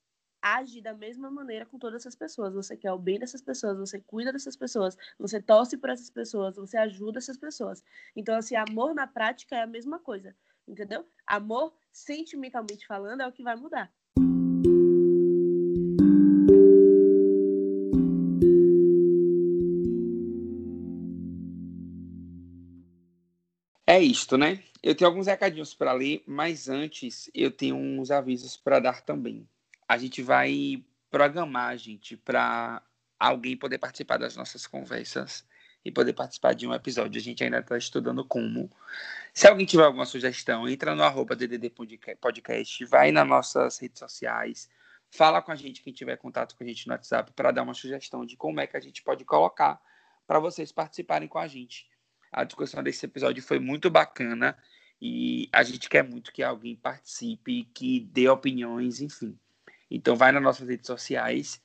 age 0.44 0.82
da 0.82 0.94
mesma 0.94 1.32
maneira 1.32 1.66
com 1.66 1.80
todas 1.80 2.02
essas 2.02 2.16
pessoas. 2.16 2.54
Você 2.54 2.76
quer 2.76 2.92
o 2.92 3.00
bem 3.00 3.18
dessas 3.18 3.42
pessoas, 3.42 3.78
você 3.78 4.02
cuida 4.02 4.34
dessas 4.34 4.58
pessoas, 4.58 4.98
você 5.18 5.42
torce 5.42 5.78
por 5.78 5.90
essas 5.90 6.10
pessoas, 6.10 6.58
você 6.58 6.78
ajuda 6.78 7.20
essas 7.20 7.38
pessoas. 7.38 7.82
Então, 8.14 8.36
assim, 8.36 8.56
amor 8.56 8.94
na 8.94 9.08
prática 9.08 9.56
é 9.56 9.62
a 9.62 9.68
mesma 9.68 10.00
coisa, 10.00 10.36
entendeu? 10.68 11.08
Amor, 11.26 11.74
sentimentalmente 11.94 12.86
falando, 12.86 13.22
é 13.22 13.28
o 13.28 13.32
que 13.32 13.42
vai 13.42 13.56
mudar. 13.56 13.90
É 23.86 24.00
isto, 24.00 24.38
né? 24.38 24.64
Eu 24.82 24.96
tenho 24.96 25.10
alguns 25.10 25.28
recadinhos 25.28 25.74
para 25.74 25.94
ler, 25.94 26.24
mas 26.26 26.68
antes 26.68 27.30
eu 27.34 27.52
tenho 27.52 27.76
uns 27.76 28.12
avisos 28.12 28.58
para 28.58 28.80
dar 28.80 29.02
também. 29.02 29.48
A 29.94 29.98
gente 30.00 30.24
vai 30.24 30.84
programar, 31.12 31.78
gente, 31.78 32.18
para 32.18 32.82
alguém 33.20 33.56
poder 33.56 33.78
participar 33.78 34.18
das 34.18 34.36
nossas 34.36 34.66
conversas 34.66 35.46
e 35.86 35.92
poder 35.92 36.14
participar 36.14 36.56
de 36.56 36.66
um 36.66 36.74
episódio. 36.74 37.22
A 37.22 37.24
gente 37.24 37.44
ainda 37.44 37.60
está 37.60 37.78
estudando 37.78 38.26
como. 38.26 38.72
Se 39.32 39.48
alguém 39.48 39.68
tiver 39.68 39.84
alguma 39.84 40.08
sugestão, 40.08 40.68
entra 40.68 40.96
no 40.96 41.04
arroba 41.04 41.36
DDD 41.36 41.72
Podcast, 42.20 42.84
vai 42.86 43.12
nas 43.12 43.28
nossas 43.28 43.78
redes 43.78 44.00
sociais, 44.00 44.68
fala 45.12 45.44
com 45.44 45.52
a 45.52 45.56
gente, 45.56 45.84
quem 45.84 45.94
tiver 45.94 46.18
contato 46.18 46.56
com 46.58 46.64
a 46.64 46.68
gente 46.68 46.88
no 46.88 46.94
WhatsApp, 46.94 47.32
para 47.34 47.52
dar 47.52 47.62
uma 47.62 47.76
sugestão 47.76 48.26
de 48.26 48.36
como 48.36 48.62
é 48.62 48.66
que 48.66 48.76
a 48.76 48.82
gente 48.82 49.04
pode 49.04 49.24
colocar 49.24 49.80
para 50.26 50.40
vocês 50.40 50.72
participarem 50.72 51.28
com 51.28 51.38
a 51.38 51.48
gente. 51.48 51.88
A 52.32 52.44
discussão 52.44 52.82
desse 52.82 53.06
episódio 53.06 53.44
foi 53.44 53.60
muito 53.60 53.92
bacana 53.92 54.58
e 55.00 55.48
a 55.54 55.62
gente 55.62 55.88
quer 55.88 56.04
muito 56.04 56.34
que 56.34 56.42
alguém 56.42 56.76
participe, 56.76 57.66
que 57.76 58.00
dê 58.00 58.28
opiniões, 58.28 59.00
enfim. 59.00 59.38
Então 59.94 60.16
vai 60.16 60.32
nas 60.32 60.42
nossas 60.42 60.68
redes 60.68 60.88
sociais 60.88 61.62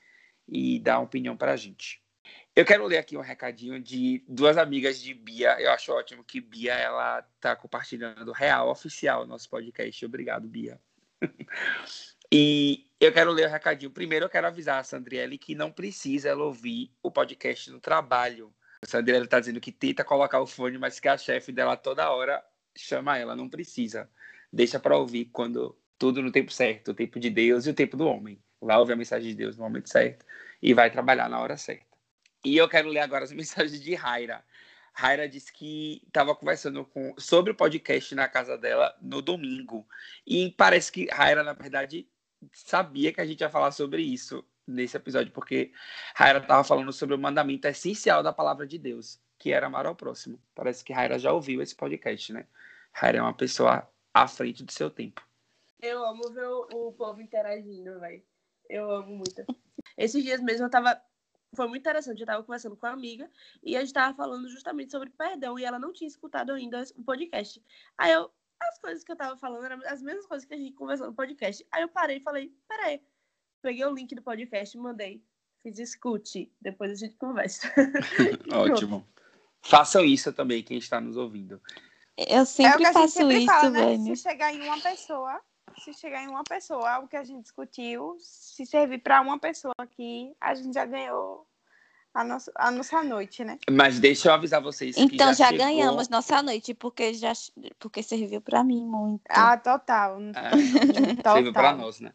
e 0.47 0.79
dá 0.81 0.99
uma 0.99 1.07
opinião 1.07 1.35
para 1.35 1.53
a 1.53 1.57
gente. 1.57 2.03
Eu 2.55 2.65
quero 2.65 2.85
ler 2.85 2.99
aqui 2.99 3.17
um 3.17 3.23
recadinho 3.23 3.81
de 3.81 4.23
duas 4.29 4.59
amigas 4.59 5.01
de 5.01 5.15
Bia. 5.15 5.59
Eu 5.59 5.71
acho 5.71 5.93
ótimo 5.93 6.23
que 6.23 6.39
Bia 6.39 6.75
ela 6.75 7.23
tá 7.41 7.57
compartilhando 7.57 8.31
real 8.33 8.69
oficial 8.69 9.27
nosso 9.27 9.49
podcast. 9.49 10.05
Obrigado, 10.05 10.47
Bia. 10.47 10.79
e 12.31 12.87
eu 13.01 13.13
quero 13.13 13.33
ler 13.33 13.47
o 13.47 13.51
recadinho. 13.51 13.91
Primeiro, 13.91 14.27
eu 14.27 14.29
quero 14.29 14.47
avisar 14.47 14.79
a 14.79 14.85
Sandriele 14.85 15.39
que 15.39 15.55
não 15.55 15.73
precisa 15.73 16.29
ela 16.29 16.45
ouvir 16.45 16.93
o 17.03 17.11
podcast 17.11 17.71
no 17.71 17.81
trabalho. 17.81 18.53
A 18.83 18.87
Sandriele 18.87 19.25
está 19.25 19.41
dizendo 19.41 19.61
que 19.61 19.73
tenta 19.73 20.05
colocar 20.05 20.41
o 20.41 20.47
fone, 20.47 20.77
mas 20.77 21.01
que 21.01 21.09
a 21.09 21.17
chefe 21.17 21.51
dela 21.51 21.79
toda 21.79 22.11
hora 22.11 22.45
chama 22.77 23.17
ela, 23.17 23.35
não 23.35 23.49
precisa. 23.49 24.11
Deixa 24.53 24.79
para 24.79 24.99
ouvir 24.99 25.27
quando 25.27 25.79
tudo 25.99 26.23
no 26.23 26.31
tempo 26.31 26.53
certo, 26.53 26.93
o 26.93 26.95
tempo 26.95 27.19
de 27.19 27.29
Deus 27.29 27.67
e 27.67 27.71
o 27.71 27.75
tempo 27.75 27.97
do 27.97 28.07
homem. 28.07 28.41
Vai 28.61 28.77
ouvir 28.79 28.93
a 28.93 28.97
mensagem 28.97 29.29
de 29.29 29.35
Deus 29.35 29.57
no 29.57 29.65
momento 29.65 29.89
certo 29.89 30.25
e 30.63 30.73
vai 30.73 30.91
trabalhar 30.91 31.29
na 31.29 31.41
hora 31.41 31.57
certa. 31.57 31.87
E 32.45 32.57
eu 32.57 32.69
quero 32.69 32.89
ler 32.89 33.01
agora 33.01 33.25
as 33.25 33.33
mensagens 33.33 33.81
de 33.81 33.95
Raira. 33.95 34.45
Raira 34.93 35.29
disse 35.29 35.53
que 35.53 36.03
estava 36.07 36.35
conversando 36.35 36.85
com, 36.85 37.15
sobre 37.19 37.53
o 37.53 37.55
podcast 37.55 38.15
na 38.15 38.29
casa 38.29 38.57
dela 38.59 38.97
no 39.01 39.23
domingo. 39.23 39.87
E 40.27 40.51
parece 40.53 40.91
que 40.91 41.07
Raira, 41.07 41.45
na 41.45 41.53
verdade, 41.53 42.09
sabia 42.53 43.13
que 43.13 43.21
a 43.21 43.27
gente 43.27 43.41
ia 43.41 43.51
falar 43.51 43.71
sobre 43.71 44.03
isso 44.03 44.45
nesse 44.67 44.97
episódio, 44.97 45.33
porque 45.33 45.73
Raira 46.15 46.39
estava 46.41 46.63
falando 46.65 46.93
sobre 46.93 47.15
o 47.15 47.19
mandamento 47.19 47.67
essencial 47.69 48.23
da 48.23 48.33
palavra 48.33 48.67
de 48.67 48.79
Deus, 48.79 49.21
que 49.39 49.53
era 49.53 49.67
amar 49.67 49.87
ao 49.87 49.95
próximo. 49.95 50.41
Parece 50.55 50.85
que 50.85 50.93
Raira 50.93 51.19
já 51.19 51.33
ouviu 51.33 51.63
esse 51.63 51.75
podcast, 51.75 52.33
né? 52.33 52.47
Raira 52.93 53.19
é 53.19 53.23
uma 53.23 53.35
pessoa 53.35 53.89
à 54.13 54.27
frente 54.27 54.65
do 54.65 54.73
seu 54.73 54.91
tempo. 54.91 55.28
Eu 55.81 56.05
amo 56.05 56.31
ver 56.33 56.47
o, 56.47 56.89
o 56.89 56.93
povo 56.93 57.21
interagindo, 57.21 57.99
velho. 58.01 58.23
Eu 58.69 58.91
amo 58.91 59.17
muito. 59.17 59.45
Esses 59.97 60.23
dias 60.23 60.41
mesmo 60.41 60.67
eu 60.67 60.71
tava. 60.71 61.01
Foi 61.55 61.67
muito 61.67 61.81
interessante. 61.81 62.21
Eu 62.21 62.27
tava 62.27 62.43
conversando 62.43 62.77
com 62.77 62.87
uma 62.87 62.93
amiga 62.93 63.31
e 63.63 63.77
a 63.77 63.81
gente 63.81 63.93
tava 63.93 64.15
falando 64.17 64.49
justamente 64.49 64.91
sobre 64.91 65.11
perdão 65.11 65.59
e 65.59 65.65
ela 65.65 65.79
não 65.79 65.93
tinha 65.93 66.09
escutado 66.09 66.53
ainda 66.53 66.83
o 66.97 67.03
podcast. 67.03 67.63
Aí 67.97 68.13
eu 68.13 68.31
as 68.61 68.79
coisas 68.79 69.05
que 69.05 69.13
eu 69.13 69.17
tava 69.17 69.37
falando 69.37 69.65
eram 69.65 69.81
as 69.87 70.03
mesmas 70.03 70.27
coisas 70.27 70.47
que 70.47 70.55
a 70.55 70.59
gente 70.59 70.73
conversou 70.75 71.07
no 71.07 71.15
podcast. 71.15 71.65
Aí 71.71 71.83
eu 71.83 71.89
parei 71.89 72.17
e 72.19 72.21
falei, 72.21 72.53
peraí. 72.67 73.01
Peguei 73.63 73.85
o 73.85 73.95
link 73.95 74.15
do 74.15 74.23
podcast 74.23 74.77
e 74.77 74.81
mandei. 74.81 75.23
Fiz 75.63 75.79
escute. 75.79 76.53
Depois 76.61 76.93
a 76.93 76.95
gente 76.95 77.17
conversa. 77.17 77.73
Ótimo. 78.53 79.07
Façam 79.63 80.05
isso 80.05 80.33
também, 80.33 80.63
quem 80.63 80.79
está 80.79 81.01
nos 81.01 81.17
ouvindo. 81.17 81.61
Eu 82.17 82.27
É 82.27 82.43
o 82.43 82.47
sempre 82.47 82.79
que 82.79 82.85
a 82.85 82.93
gente 82.93 83.01
faço 83.01 83.15
sempre 83.15 83.39
isso, 83.39 83.47
fala, 83.47 83.71
né? 83.71 83.99
Se 83.99 84.17
chegar 84.17 84.55
em 84.55 84.61
uma 84.63 84.81
pessoa, 84.81 85.41
se 85.79 85.93
chegar 85.95 86.23
em 86.23 86.29
uma 86.29 86.45
pessoa, 86.45 86.99
o 87.01 87.09
que 87.09 87.17
a 87.17 87.25
gente 87.25 87.43
discutiu, 87.43 88.17
se 88.21 88.65
servir 88.67 88.99
para 88.99 89.21
uma 89.21 89.39
pessoa 89.39 89.75
aqui, 89.79 90.33
a 90.41 90.55
gente 90.55 90.75
já 90.75 90.85
ganhou 90.85 91.47
a 92.15 92.25
nossa, 92.25 92.51
a 92.57 92.71
nossa 92.71 93.05
noite, 93.05 93.45
né? 93.45 93.59
Mas 93.71 94.01
deixa 94.01 94.29
eu 94.29 94.33
avisar 94.33 94.61
vocês 94.61 94.97
que 94.97 95.03
Então 95.03 95.33
já, 95.35 95.49
chegou- 95.49 95.59
ganhamos 95.67 96.09
nossa 96.09 96.43
noite, 96.43 96.75
porque 96.75 97.15
já 97.15 97.33
porque 97.79 98.03
serviu 98.03 98.41
pra 98.41 98.65
mim 98.65 98.83
muito. 98.85 99.21
Ah, 99.29 99.57
total. 99.57 100.19
É, 100.35 100.51
total. 101.17 101.35
Serviu 101.35 101.53
para 101.53 101.77
nós, 101.77 102.01
né? 102.01 102.13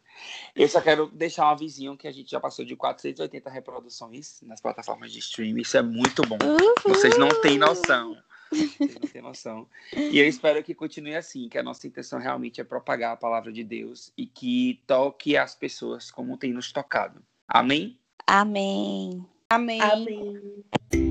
Eu 0.54 0.68
só 0.68 0.80
quero 0.80 1.06
deixar 1.06 1.46
um 1.46 1.50
avisinho 1.50 1.96
que 1.96 2.06
a 2.06 2.12
gente 2.12 2.30
já 2.30 2.38
passou 2.40 2.64
de 2.64 2.76
480 2.76 3.48
reproduções 3.48 4.40
nas 4.42 4.60
plataformas 4.60 5.10
de 5.12 5.20
streaming. 5.20 5.62
Isso 5.62 5.76
é 5.78 5.82
muito 5.82 6.22
bom. 6.26 6.36
Vocês 6.84 7.16
não 7.16 7.28
têm 7.40 7.56
noção. 7.58 8.16
Vocês 8.54 8.94
não 8.94 9.08
têm 9.08 9.22
noção. 9.22 9.66
E 9.92 10.18
eu 10.18 10.26
espero 10.26 10.62
que 10.62 10.74
continue 10.74 11.14
assim, 11.14 11.48
que 11.48 11.58
a 11.58 11.62
nossa 11.62 11.86
intenção 11.86 12.18
realmente 12.18 12.60
é 12.60 12.64
propagar 12.64 13.12
a 13.12 13.16
palavra 13.16 13.52
de 13.52 13.64
Deus 13.64 14.12
e 14.16 14.26
que 14.26 14.82
toque 14.86 15.36
as 15.36 15.54
pessoas 15.54 16.10
como 16.10 16.36
tem 16.36 16.52
nos 16.52 16.72
tocado. 16.72 17.22
Amém? 17.48 17.98
Amém. 18.26 19.24
Amém. 19.48 19.80
Amém. 19.80 21.03